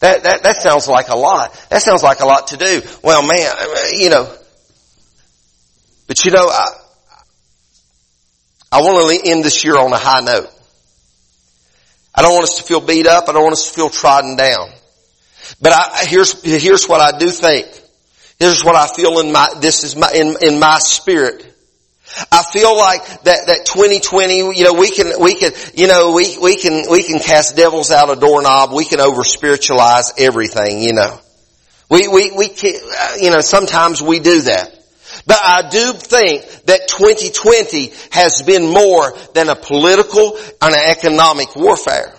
that, 0.00 0.22
that, 0.22 0.42
that 0.44 0.62
sounds 0.62 0.86
like 0.86 1.08
a 1.08 1.16
lot. 1.16 1.52
That 1.70 1.82
sounds 1.82 2.02
like 2.02 2.20
a 2.20 2.26
lot 2.26 2.48
to 2.48 2.56
do. 2.56 2.82
Well, 3.02 3.22
man, 3.22 3.52
you 3.92 4.10
know, 4.10 4.32
but 6.06 6.24
you 6.24 6.30
know, 6.30 6.48
I, 6.48 6.68
I 8.70 8.80
want 8.82 9.22
to 9.22 9.30
end 9.30 9.44
this 9.44 9.64
year 9.64 9.76
on 9.78 9.92
a 9.92 9.98
high 9.98 10.20
note. 10.20 10.48
I 12.14 12.22
don't 12.22 12.32
want 12.32 12.44
us 12.44 12.58
to 12.58 12.64
feel 12.64 12.80
beat 12.80 13.06
up. 13.06 13.28
I 13.28 13.32
don't 13.32 13.42
want 13.42 13.54
us 13.54 13.68
to 13.68 13.74
feel 13.74 13.90
trodden 13.90 14.36
down. 14.36 14.70
But 15.62 15.72
I, 15.72 16.04
here's, 16.04 16.42
here's 16.42 16.86
what 16.86 17.00
I 17.00 17.18
do 17.18 17.30
think. 17.30 17.66
Here's 18.38 18.64
what 18.64 18.76
I 18.76 18.86
feel 18.86 19.18
in 19.20 19.32
my, 19.32 19.48
this 19.60 19.82
is 19.82 19.96
my, 19.96 20.10
in, 20.14 20.36
in 20.42 20.58
my 20.60 20.78
spirit. 20.78 21.47
I 22.32 22.42
feel 22.52 22.76
like 22.76 23.04
that, 23.24 23.46
that 23.46 23.66
2020, 23.66 24.58
you 24.58 24.64
know, 24.64 24.74
we 24.74 24.90
can, 24.90 25.20
we 25.20 25.34
can, 25.34 25.52
you 25.74 25.86
know, 25.86 26.12
we, 26.12 26.36
we 26.38 26.56
can, 26.56 26.90
we 26.90 27.02
can 27.02 27.20
cast 27.20 27.56
devils 27.56 27.90
out 27.90 28.10
a 28.10 28.16
doorknob. 28.18 28.72
We 28.72 28.84
can 28.84 29.00
over 29.00 29.24
spiritualize 29.24 30.14
everything, 30.18 30.82
you 30.82 30.92
know. 30.92 31.18
We, 31.90 32.08
we, 32.08 32.32
we 32.36 32.48
can, 32.48 32.74
uh, 32.74 33.14
you 33.20 33.30
know, 33.30 33.40
sometimes 33.40 34.02
we 34.02 34.18
do 34.20 34.42
that. 34.42 34.74
But 35.26 35.38
I 35.42 35.68
do 35.68 35.92
think 35.92 36.44
that 36.66 36.88
2020 36.88 37.92
has 38.10 38.42
been 38.42 38.66
more 38.66 39.16
than 39.34 39.48
a 39.48 39.56
political 39.56 40.36
and 40.60 40.74
an 40.74 40.82
economic 40.86 41.54
warfare. 41.56 42.17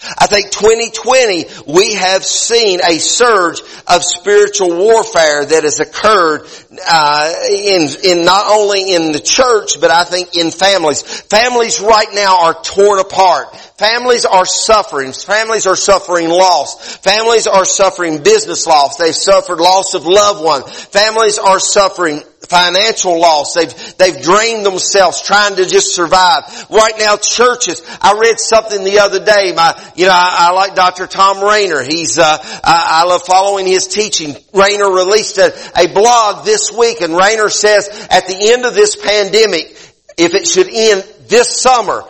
I 0.00 0.28
think 0.28 0.52
2020 0.52 1.46
we 1.66 1.94
have 1.94 2.24
seen 2.24 2.78
a 2.80 2.98
surge 2.98 3.60
of 3.88 4.04
spiritual 4.04 4.76
warfare 4.76 5.44
that 5.44 5.64
has 5.64 5.80
occurred 5.80 6.46
uh, 6.88 7.34
in 7.50 7.88
in 8.04 8.24
not 8.24 8.46
only 8.48 8.94
in 8.94 9.10
the 9.10 9.18
church 9.18 9.80
but 9.80 9.90
I 9.90 10.04
think 10.04 10.36
in 10.36 10.52
families. 10.52 11.02
Families 11.02 11.80
right 11.80 12.08
now 12.14 12.44
are 12.44 12.62
torn 12.62 13.00
apart. 13.00 13.56
Families 13.76 14.24
are 14.24 14.46
suffering. 14.46 15.12
Families 15.12 15.66
are 15.66 15.76
suffering 15.76 16.28
loss. 16.28 16.96
Families 16.98 17.48
are 17.48 17.64
suffering 17.64 18.22
business 18.22 18.68
loss. 18.68 18.98
They've 18.98 19.14
suffered 19.14 19.58
loss 19.58 19.94
of 19.94 20.06
loved 20.06 20.44
ones. 20.44 20.84
Families 20.84 21.38
are 21.38 21.58
suffering 21.58 22.22
financial 22.48 23.20
loss. 23.20 23.54
They've, 23.54 23.96
they've 23.96 24.22
drained 24.22 24.64
themselves 24.64 25.22
trying 25.22 25.56
to 25.56 25.66
just 25.66 25.94
survive. 25.94 26.44
Right 26.70 26.94
now 26.98 27.16
churches, 27.16 27.82
I 28.00 28.18
read 28.18 28.40
something 28.40 28.84
the 28.84 29.00
other 29.00 29.24
day. 29.24 29.52
My, 29.54 29.78
you 29.94 30.06
know, 30.06 30.12
I, 30.12 30.48
I 30.48 30.52
like 30.52 30.74
Dr. 30.74 31.06
Thom 31.06 31.42
Rainer. 31.42 31.82
He's, 31.82 32.18
uh, 32.18 32.38
I, 32.64 33.02
I, 33.02 33.04
love 33.04 33.22
following 33.22 33.66
his 33.66 33.86
teaching. 33.86 34.34
Rainer 34.52 34.90
released 34.90 35.38
a, 35.38 35.54
a 35.76 35.92
blog 35.92 36.44
this 36.44 36.72
week 36.72 37.00
and 37.00 37.14
Rainer 37.14 37.48
says 37.48 37.88
at 38.10 38.26
the 38.26 38.52
end 38.52 38.64
of 38.64 38.74
this 38.74 38.96
pandemic, 38.96 39.76
if 40.16 40.34
it 40.34 40.46
should 40.46 40.68
end 40.68 41.04
this 41.28 41.60
summer, 41.60 42.04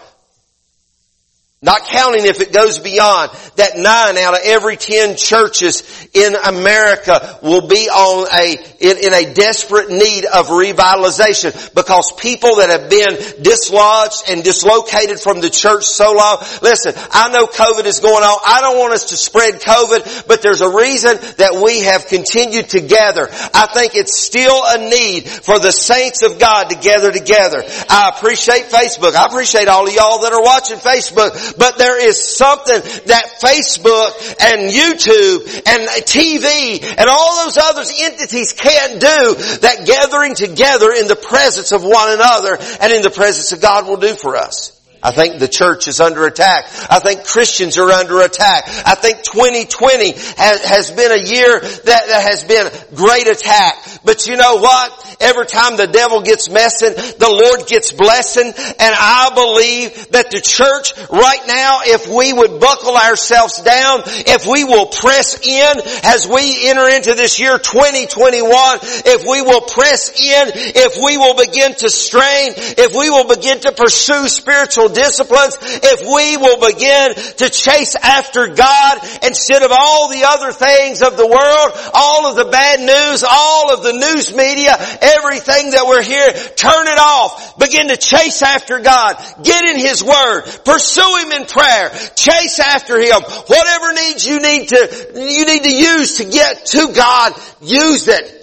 not 1.61 1.87
counting 1.87 2.25
if 2.25 2.40
it 2.40 2.53
goes 2.53 2.79
beyond, 2.79 3.33
that 3.57 3.77
nine 3.77 4.16
out 4.16 4.35
of 4.35 4.40
every 4.44 4.77
ten 4.77 5.16
churches 5.16 5.83
in 6.14 6.37
America 6.37 7.40
will 7.42 7.66
be 7.66 7.90
on 7.90 8.29
a, 8.33 8.55
in, 8.79 8.97
in, 8.99 9.12
a 9.12 9.35
desperate 9.35 9.90
need 9.90 10.25
of 10.25 10.47
revitalization 10.47 11.75
because 11.75 12.12
people 12.12 12.57
that 12.57 12.71
have 12.71 12.88
been 12.88 13.42
dislodged 13.42 14.31
and 14.31 14.44
dislocated 14.44 15.18
from 15.18 15.40
the 15.40 15.51
church 15.51 15.83
so 15.83 16.14
long, 16.14 16.38
listen, 16.62 16.94
I 17.11 17.29
know 17.33 17.47
COVID 17.47 17.87
is 17.87 17.99
going 17.99 18.23
on. 18.23 18.38
I 18.47 18.61
don't 18.61 18.79
want 18.79 18.92
us 18.92 19.07
to 19.07 19.16
spread 19.16 19.55
COVID, 19.55 20.29
but 20.29 20.42
there's 20.42 20.61
a 20.61 20.71
reason 20.71 21.18
that 21.38 21.61
we 21.61 21.83
have 21.83 22.07
continued 22.07 22.68
to 22.71 22.81
gather. 22.83 23.27
I 23.53 23.66
think 23.75 23.97
it's 23.97 24.16
still 24.16 24.62
a 24.64 24.79
need 24.79 25.29
for 25.29 25.59
the 25.59 25.73
saints 25.73 26.23
of 26.23 26.38
God 26.38 26.71
to 26.71 26.77
gather 26.77 27.11
together. 27.11 27.64
I 27.90 28.12
appreciate 28.14 28.71
Facebook. 28.71 29.16
I 29.16 29.27
appreciate 29.27 29.66
all 29.66 29.88
of 29.88 29.92
y'all 29.92 30.21
that 30.21 30.33
are 30.33 30.42
watching 30.42 30.79
Facebook 30.79 31.47
but 31.56 31.78
there 31.78 32.04
is 32.04 32.22
something 32.22 32.80
that 33.06 33.24
Facebook 33.42 34.37
and 34.40 34.70
YouTube 34.70 35.46
and 35.66 35.88
TV 36.04 36.82
and 36.98 37.08
all 37.08 37.44
those 37.44 37.56
other 37.58 37.82
entities 38.00 38.52
can't 38.52 39.00
do 39.00 39.34
that 39.61 39.84
gathering 39.87 40.34
together 40.34 40.92
in 40.92 41.08
the 41.08 41.16
presence 41.16 41.72
of 41.72 41.82
one 41.82 42.12
another 42.12 42.58
and 42.80 42.92
in 42.92 43.02
the 43.02 43.11
presence 43.11 43.52
of 43.52 43.61
God 43.61 43.87
will 43.87 43.96
do 43.96 44.14
for 44.14 44.37
us. 44.37 44.77
I 45.02 45.12
think 45.12 45.38
the 45.38 45.48
church 45.48 45.87
is 45.87 46.00
under 46.00 46.26
attack. 46.26 46.66
I 46.90 46.98
think 46.98 47.24
Christians 47.24 47.78
are 47.78 47.90
under 47.90 48.20
attack. 48.20 48.64
I 48.84 48.94
think 48.94 49.22
2020 49.22 50.12
has, 50.12 50.64
has 50.64 50.90
been 50.90 51.12
a 51.12 51.22
year 51.22 51.61
that, 51.61 51.84
that 52.08 52.22
has 52.22 52.44
been 52.44 52.68
great 52.96 53.28
attack. 53.28 53.74
But 54.04 54.26
you 54.26 54.37
know 54.37 54.56
what? 54.56 55.16
Every 55.20 55.46
time 55.46 55.76
the 55.76 55.87
devil 55.87 56.22
gets 56.22 56.50
messing, 56.50 56.94
the 56.94 57.30
Lord 57.30 57.68
gets 57.68 57.92
blessing. 57.92 58.46
And 58.46 58.94
I 58.98 59.30
believe 59.34 60.11
that 60.11 60.30
the 60.30 60.40
church 60.40 60.96
right 61.11 61.42
now, 61.46 61.80
if 61.84 62.08
we 62.08 62.32
would 62.32 62.61
buckle 62.61 62.96
ourselves 62.96 63.62
down, 63.62 64.02
if 64.26 64.46
we 64.46 64.64
will 64.64 64.87
press 64.87 65.46
in 65.46 65.82
as 66.02 66.26
we 66.26 66.68
enter 66.68 66.88
into 66.88 67.14
this 67.14 67.38
year 67.38 67.58
2021, 67.58 68.78
if 69.06 69.22
we 69.22 69.42
will 69.42 69.62
press 69.62 70.11
in, 70.11 70.50
if 70.74 70.96
we 71.02 71.18
will 71.18 71.37
begin 71.37 71.74
to 71.74 71.88
strain, 71.88 72.54
if 72.56 72.94
we 72.94 73.11
will 73.11 73.28
begin 73.28 73.61
to 73.61 73.72
pursue 73.72 74.28
spiritual 74.28 74.88
disciplines, 74.92 75.57
if 75.61 76.01
we 76.03 76.37
will 76.37 76.61
begin 76.61 77.14
to 77.14 77.51
chase 77.51 77.94
after 77.96 78.48
God 78.48 78.98
instead 79.22 79.62
of 79.62 79.70
all 79.72 80.09
the 80.09 80.24
other 80.24 80.53
things 80.53 81.03
of 81.03 81.16
the 81.16 81.27
world, 81.27 81.90
all 81.94 82.27
of 82.27 82.37
the 82.37 82.51
bad 82.51 82.81
news, 82.81 83.24
all 83.29 83.72
of 83.72 83.83
the 83.83 83.92
news 83.92 84.35
media, 84.35 84.77
everything 85.01 85.70
that 85.72 85.87
we're 85.87 86.03
here, 86.03 86.33
turn 86.57 86.87
it 86.87 86.98
off. 86.98 87.59
Begin 87.59 87.88
to 87.88 87.96
chase 87.96 88.42
after 88.42 88.81
God. 88.81 89.16
Get 89.42 89.64
in 89.64 89.79
His 89.79 90.03
Word. 90.03 90.42
Pursue 90.64 91.16
Him 91.22 91.33
in 91.33 91.46
prayer. 91.46 91.90
Chase 92.14 92.61
after 92.61 92.98
Him. 92.98 93.20
Whatever 93.46 93.92
needs 93.94 94.27
you 94.27 94.40
need 94.40 94.68
to, 94.68 95.12
you 95.14 95.46
need 95.46 95.62
to 95.62 95.74
use 95.74 96.18
to 96.18 96.24
get 96.24 96.66
to 96.66 96.92
God, 96.94 97.33
use 97.61 98.09
it. 98.09 98.35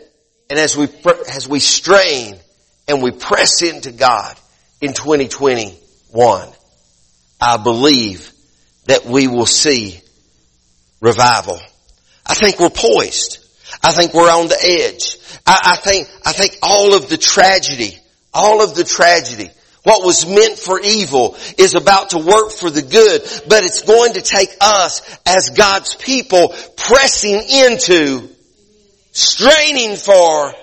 And 0.49 0.59
as 0.59 0.77
we, 0.77 0.87
as 1.33 1.47
we 1.47 1.59
strain 1.59 2.37
and 2.87 3.01
we 3.01 3.11
press 3.11 3.61
into 3.61 3.91
God 3.91 4.37
in 4.81 4.93
2021, 6.15 6.53
I 7.41 7.57
believe 7.57 8.31
that 8.85 9.05
we 9.05 9.27
will 9.27 9.45
see 9.45 9.99
revival. 11.01 11.59
I 12.25 12.33
think 12.33 12.59
we're 12.59 12.69
poised. 12.69 13.39
I 13.83 13.91
think 13.91 14.13
we're 14.13 14.31
on 14.31 14.47
the 14.47 14.57
edge. 14.61 15.17
I, 15.45 15.73
I 15.73 15.75
think, 15.75 16.07
I 16.25 16.31
think 16.31 16.57
all 16.63 16.95
of 16.95 17.09
the 17.09 17.17
tragedy, 17.17 17.97
all 18.33 18.63
of 18.63 18.75
the 18.75 18.83
tragedy, 18.83 19.49
what 19.83 20.03
was 20.03 20.25
meant 20.25 20.57
for 20.57 20.79
evil 20.79 21.35
is 21.57 21.75
about 21.75 22.11
to 22.11 22.17
work 22.17 22.51
for 22.51 22.69
the 22.69 22.81
good, 22.81 23.21
but 23.47 23.63
it's 23.63 23.83
going 23.83 24.13
to 24.13 24.21
take 24.21 24.49
us 24.61 25.01
as 25.25 25.51
God's 25.51 25.93
people 25.95 26.55
pressing 26.77 27.41
into, 27.43 28.27
straining 29.11 29.95
for 29.95 30.53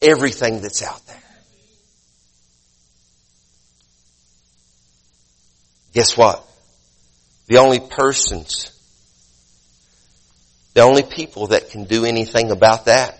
everything 0.00 0.62
that's 0.62 0.82
out 0.82 1.03
there. 1.03 1.03
Guess 5.94 6.16
what? 6.16 6.44
The 7.46 7.58
only 7.58 7.80
persons, 7.80 8.70
the 10.74 10.82
only 10.82 11.02
people 11.02 11.48
that 11.48 11.70
can 11.70 11.84
do 11.84 12.04
anything 12.04 12.50
about 12.50 12.86
that 12.86 13.18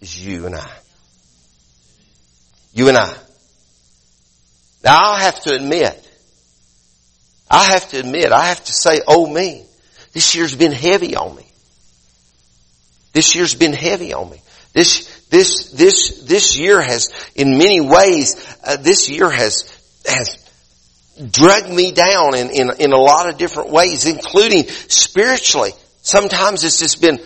is 0.00 0.24
you 0.24 0.46
and 0.46 0.54
I. 0.54 0.70
You 2.72 2.88
and 2.88 2.96
I. 2.96 3.16
Now 4.84 5.00
I 5.00 5.20
have 5.22 5.40
to 5.44 5.54
admit, 5.54 6.06
I 7.50 7.64
have 7.64 7.88
to 7.90 7.98
admit, 7.98 8.30
I 8.30 8.46
have 8.46 8.62
to 8.64 8.72
say, 8.72 9.00
oh 9.06 9.26
me, 9.26 9.64
this 10.12 10.34
year's 10.34 10.54
been 10.54 10.72
heavy 10.72 11.16
on 11.16 11.34
me. 11.34 11.46
This 13.12 13.34
year's 13.34 13.54
been 13.54 13.72
heavy 13.72 14.12
on 14.12 14.30
me. 14.30 14.40
This, 14.74 15.08
This, 15.30 15.72
this, 15.72 16.22
this 16.22 16.58
year 16.58 16.80
has, 16.80 17.12
in 17.34 17.58
many 17.58 17.80
ways, 17.80 18.36
uh, 18.64 18.76
this 18.76 19.08
year 19.10 19.30
has, 19.30 19.64
has 20.06 20.47
dragged 21.30 21.70
me 21.70 21.92
down 21.92 22.34
in, 22.34 22.50
in, 22.50 22.70
in 22.78 22.92
a 22.92 22.96
lot 22.96 23.28
of 23.28 23.38
different 23.38 23.70
ways, 23.70 24.06
including 24.06 24.64
spiritually. 24.68 25.72
Sometimes 26.02 26.64
it's 26.64 26.78
just 26.78 27.00
been 27.00 27.18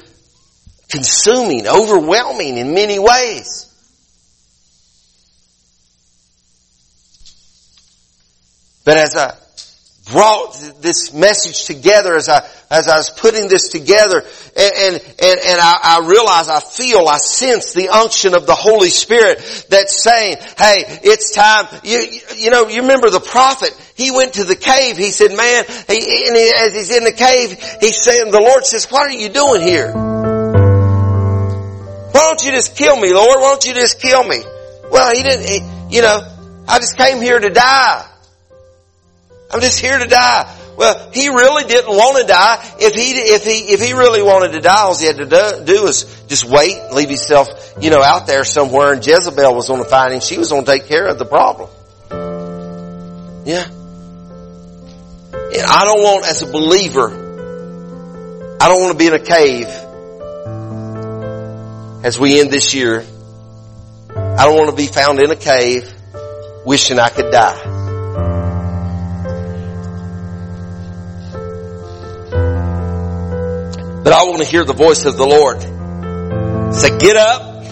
consuming, 0.88 1.66
overwhelming 1.66 2.56
in 2.56 2.74
many 2.74 2.98
ways. 2.98 3.68
But 8.84 8.96
as 8.96 9.16
I 9.16 9.36
brought 10.12 10.52
this 10.80 11.12
message 11.14 11.64
together 11.64 12.14
as 12.14 12.28
I, 12.28 12.46
as 12.70 12.86
I 12.86 12.98
was 12.98 13.10
putting 13.10 13.48
this 13.48 13.68
together 13.68 14.18
and, 14.56 14.94
and, 14.94 15.02
and, 15.22 15.60
I, 15.60 15.78
I 15.82 16.06
realize, 16.06 16.48
I 16.48 16.60
feel, 16.60 17.08
I 17.08 17.16
sense 17.16 17.72
the 17.72 17.88
unction 17.88 18.34
of 18.34 18.46
the 18.46 18.54
Holy 18.54 18.90
Spirit 18.90 19.38
that's 19.70 20.02
saying, 20.02 20.36
hey, 20.58 20.84
it's 21.02 21.34
time, 21.34 21.66
you, 21.82 22.20
you 22.36 22.50
know, 22.50 22.68
you 22.68 22.82
remember 22.82 23.08
the 23.10 23.20
prophet, 23.20 23.72
he 23.96 24.10
went 24.10 24.34
to 24.34 24.44
the 24.44 24.56
cave, 24.56 24.98
he 24.98 25.10
said, 25.10 25.34
man, 25.34 25.64
he, 25.88 26.26
and 26.28 26.36
he, 26.36 26.52
as 26.58 26.74
he's 26.74 26.94
in 26.94 27.04
the 27.04 27.12
cave, 27.12 27.58
he's 27.80 28.00
saying, 28.00 28.30
the 28.30 28.40
Lord 28.40 28.66
says, 28.66 28.90
what 28.90 29.08
are 29.08 29.10
you 29.10 29.30
doing 29.30 29.62
here? 29.62 29.92
Why 32.12 32.20
don't 32.28 32.44
you 32.44 32.52
just 32.52 32.76
kill 32.76 33.00
me, 33.00 33.12
Lord? 33.12 33.40
Why 33.40 33.50
don't 33.50 33.64
you 33.64 33.74
just 33.74 34.00
kill 34.00 34.22
me? 34.22 34.42
Well, 34.90 35.14
he 35.14 35.22
didn't, 35.22 35.46
he, 35.48 35.96
you 35.96 36.02
know, 36.02 36.20
I 36.68 36.78
just 36.78 36.98
came 36.98 37.22
here 37.22 37.40
to 37.40 37.48
die. 37.48 38.06
I'm 39.52 39.60
just 39.60 39.80
here 39.80 39.98
to 39.98 40.06
die. 40.06 40.58
Well, 40.76 41.10
he 41.12 41.28
really 41.28 41.64
didn't 41.64 41.90
want 41.90 42.18
to 42.18 42.26
die. 42.26 42.56
If 42.80 42.94
he, 42.94 43.10
if 43.10 43.44
he, 43.44 43.72
if 43.72 43.80
he 43.80 43.92
really 43.92 44.22
wanted 44.22 44.52
to 44.52 44.60
die, 44.60 44.80
all 44.80 44.96
he 44.96 45.06
had 45.06 45.18
to 45.18 45.26
do, 45.26 45.64
do 45.64 45.82
was 45.82 46.04
just 46.26 46.44
wait, 46.44 46.92
leave 46.92 47.08
himself, 47.08 47.48
you 47.80 47.90
know, 47.90 48.02
out 48.02 48.26
there 48.26 48.44
somewhere 48.44 48.92
and 48.92 49.06
Jezebel 49.06 49.54
was 49.54 49.68
going 49.68 49.82
to 49.82 49.88
find 49.88 50.14
him. 50.14 50.20
She 50.20 50.38
was 50.38 50.48
going 50.48 50.64
to 50.64 50.70
take 50.70 50.86
care 50.86 51.06
of 51.06 51.18
the 51.18 51.26
problem. 51.26 51.68
Yeah. 53.44 53.66
And 55.34 55.66
I 55.66 55.84
don't 55.84 56.02
want, 56.02 56.26
as 56.26 56.40
a 56.40 56.46
believer, 56.46 57.10
I 58.58 58.68
don't 58.68 58.80
want 58.80 58.92
to 58.92 58.98
be 58.98 59.08
in 59.08 59.14
a 59.14 59.18
cave 59.18 59.68
as 62.04 62.18
we 62.18 62.40
end 62.40 62.50
this 62.50 62.72
year. 62.72 63.04
I 64.10 64.46
don't 64.46 64.56
want 64.56 64.70
to 64.70 64.76
be 64.76 64.86
found 64.86 65.20
in 65.20 65.30
a 65.30 65.36
cave 65.36 65.92
wishing 66.64 66.98
I 66.98 67.10
could 67.10 67.30
die. 67.30 67.71
But 74.12 74.20
I 74.20 74.24
want 74.24 74.42
to 74.42 74.44
hear 74.44 74.62
the 74.62 74.74
voice 74.74 75.06
of 75.06 75.16
the 75.16 75.24
Lord. 75.24 75.62
Say, 76.74 76.98
get 76.98 77.16
up, 77.16 77.64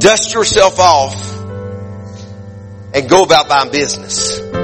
dust 0.00 0.32
yourself 0.32 0.80
off, 0.80 1.14
and 2.94 3.06
go 3.06 3.22
about 3.22 3.50
buying 3.50 3.70
business. 3.70 4.38
And 4.38 4.54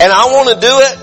I 0.00 0.26
want 0.26 0.50
to 0.50 0.60
do 0.60 0.78
it. 0.78 0.96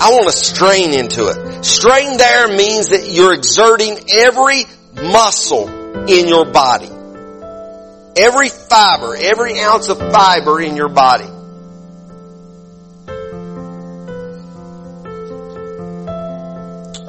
I 0.00 0.10
want 0.12 0.26
to 0.26 0.32
strain 0.32 0.92
into 0.92 1.26
it. 1.26 1.64
Strain 1.64 2.16
there 2.16 2.46
means 2.46 2.90
that 2.90 3.08
you're 3.10 3.32
exerting 3.34 3.98
every 4.14 4.66
muscle 4.94 5.68
in 6.08 6.28
your 6.28 6.44
body. 6.44 6.88
Every 8.16 8.48
fiber, 8.48 9.16
every 9.16 9.58
ounce 9.58 9.88
of 9.88 9.98
fiber 9.98 10.60
in 10.60 10.76
your 10.76 10.88
body. 10.88 11.41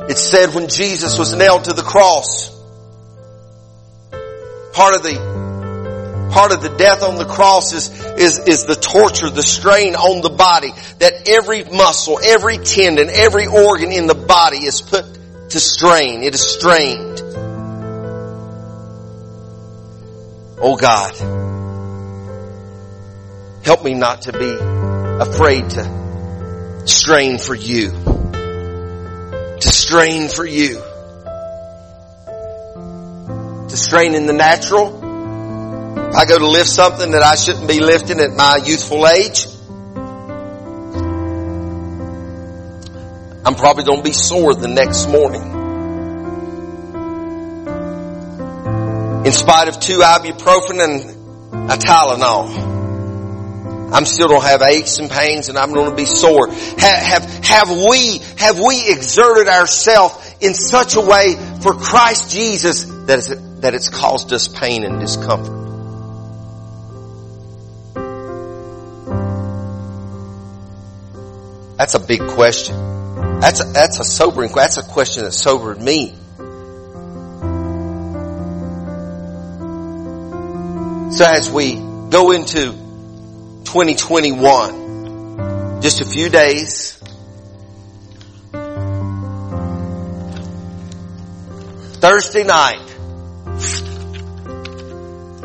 It 0.10 0.18
said 0.18 0.54
when 0.54 0.68
Jesus 0.68 1.18
was 1.18 1.34
nailed 1.34 1.66
to 1.66 1.74
the 1.74 1.82
cross, 1.82 2.50
part 4.74 4.96
of 4.96 5.04
the 5.04 5.34
part 6.34 6.52
of 6.52 6.62
the 6.62 6.70
death 6.70 7.04
on 7.04 7.16
the 7.16 7.26
cross 7.26 7.74
is, 7.74 7.90
is, 8.18 8.40
is 8.40 8.66
the 8.66 8.76
torture, 8.76 9.30
the 9.30 9.44
strain 9.44 9.96
on 9.96 10.22
the 10.22 10.32
body. 10.32 10.72
That 11.00 11.30
every 11.30 11.64
muscle, 11.64 12.20
every 12.22 12.58
tendon, 12.58 13.10
every 13.10 13.46
organ 13.46 13.92
in 13.92 14.08
the 14.08 14.16
body 14.16 14.66
is 14.66 14.82
put 14.82 15.06
to 15.52 15.60
strain. 15.60 16.24
It 16.24 16.34
is 16.34 16.42
strained. 16.42 17.22
Oh 20.60 20.76
God, 20.76 21.14
help 23.64 23.84
me 23.84 23.94
not 23.94 24.24
to 24.24 24.34
be 24.34 24.52
afraid 25.22 25.70
to 25.72 26.84
strain 26.88 27.38
for 27.38 27.54
you 27.54 28.13
strain 29.94 30.28
for 30.28 30.44
you. 30.44 30.82
To 33.70 33.78
strain 33.78 34.16
in 34.16 34.26
the 34.26 34.34
natural. 34.34 34.88
If 34.88 36.16
I 36.16 36.26
go 36.26 36.40
to 36.40 36.48
lift 36.48 36.68
something 36.68 37.12
that 37.12 37.22
I 37.22 37.36
shouldn't 37.36 37.68
be 37.68 37.80
lifting 37.80 38.20
at 38.20 38.32
my 38.32 38.58
youthful 38.66 39.08
age, 39.08 39.46
I'm 43.46 43.54
probably 43.54 43.84
going 43.84 44.00
to 44.00 44.04
be 44.04 44.14
sore 44.14 44.56
the 44.56 44.68
next 44.68 45.10
morning. 45.10 45.44
In 49.28 49.32
spite 49.32 49.68
of 49.68 49.80
two 49.80 50.00
ibuprofen 50.00 50.84
and 50.84 51.72
a 51.72 51.78
Tylenol. 51.78 52.74
I'm 53.94 54.06
still 54.06 54.28
going 54.28 54.42
to 54.42 54.48
have 54.48 54.64
aches 54.64 54.98
and 54.98 55.08
pains 55.08 55.50
and 55.50 55.58
I'm 55.58 55.72
going 55.72 55.92
to 55.92 55.96
be 55.96 56.06
sore. 56.06 56.48
Have, 56.48 56.80
have, 56.80 57.33
have 57.44 57.70
we, 57.70 58.20
have 58.38 58.60
we 58.60 58.90
exerted 58.90 59.48
ourselves 59.48 60.36
in 60.42 60.54
such 60.54 60.96
a 60.96 61.02
way 61.02 61.36
for 61.62 61.74
Christ 61.74 62.32
Jesus 62.32 62.84
that 62.84 63.20
it's, 63.20 63.28
that 63.60 63.74
it's 63.74 63.90
caused 63.90 64.32
us 64.34 64.48
pain 64.48 64.84
and 64.84 65.00
discomfort? 65.00 65.62
That's 71.78 71.96
a 71.96 72.00
big 72.00 72.22
question. 72.22 72.76
That's 73.40 73.60
a, 73.60 73.66
that's 73.66 74.00
a 74.00 74.06
sobering, 74.06 74.52
that's 74.54 74.78
a 74.78 74.84
question 74.84 75.26
that 75.26 75.34
sobered 75.34 75.82
me. 75.82 76.16
So 81.12 81.26
as 81.26 81.52
we 81.52 81.76
go 81.76 82.32
into 82.32 82.84
2021. 83.74 85.82
Just 85.82 86.02
a 86.02 86.06
few 86.06 86.30
days. 86.30 87.00
Thursday 92.04 92.44
night. 92.44 92.84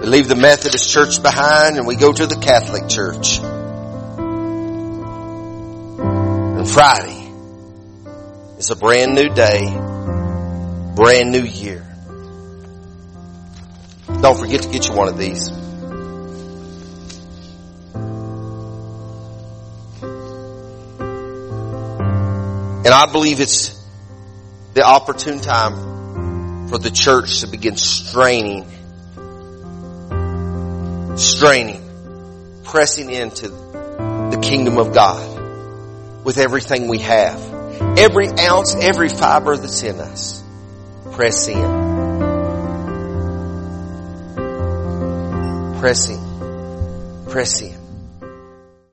We 0.01 0.07
leave 0.07 0.27
the 0.27 0.35
Methodist 0.35 0.91
church 0.93 1.23
behind 1.23 1.77
and 1.77 1.87
we 1.87 1.95
go 1.95 2.13
to 2.13 2.27
the 2.27 2.35
Catholic 2.35 2.89
church. 2.89 3.39
And 6.59 6.69
Friday 6.69 7.31
is 8.59 8.71
a 8.71 8.75
brand 8.75 9.15
new 9.15 9.29
day, 9.29 9.67
brand 10.97 11.31
new 11.31 11.45
year. 11.45 11.87
Don't 14.21 14.37
forget 14.37 14.63
to 14.63 14.69
get 14.69 14.89
you 14.89 14.97
one 14.97 15.07
of 15.07 15.17
these. 15.17 15.47
And 22.85 22.89
I 22.89 23.07
believe 23.13 23.39
it's 23.39 23.81
the 24.75 24.83
opportune 24.83 25.39
time 25.39 25.88
for 26.69 26.79
the 26.79 26.91
church 26.91 27.41
to 27.41 27.47
begin 27.47 27.77
straining, 27.77 28.67
straining, 31.17 32.63
pressing 32.65 33.11
into 33.11 33.49
the 33.49 34.39
kingdom 34.43 34.79
of 34.79 34.93
God 34.93 36.25
with 36.25 36.39
everything 36.39 36.89
we 36.89 36.99
have. 36.99 37.41
Every 37.99 38.29
ounce, 38.39 38.75
every 38.75 39.09
fiber 39.09 39.57
that's 39.57 39.83
in 39.83 39.99
us. 39.99 40.45
Press 41.13 41.49
in. 41.49 41.63
Press 45.81 46.09
in. 46.11 47.25
Press 47.31 47.63
in. 47.63 47.78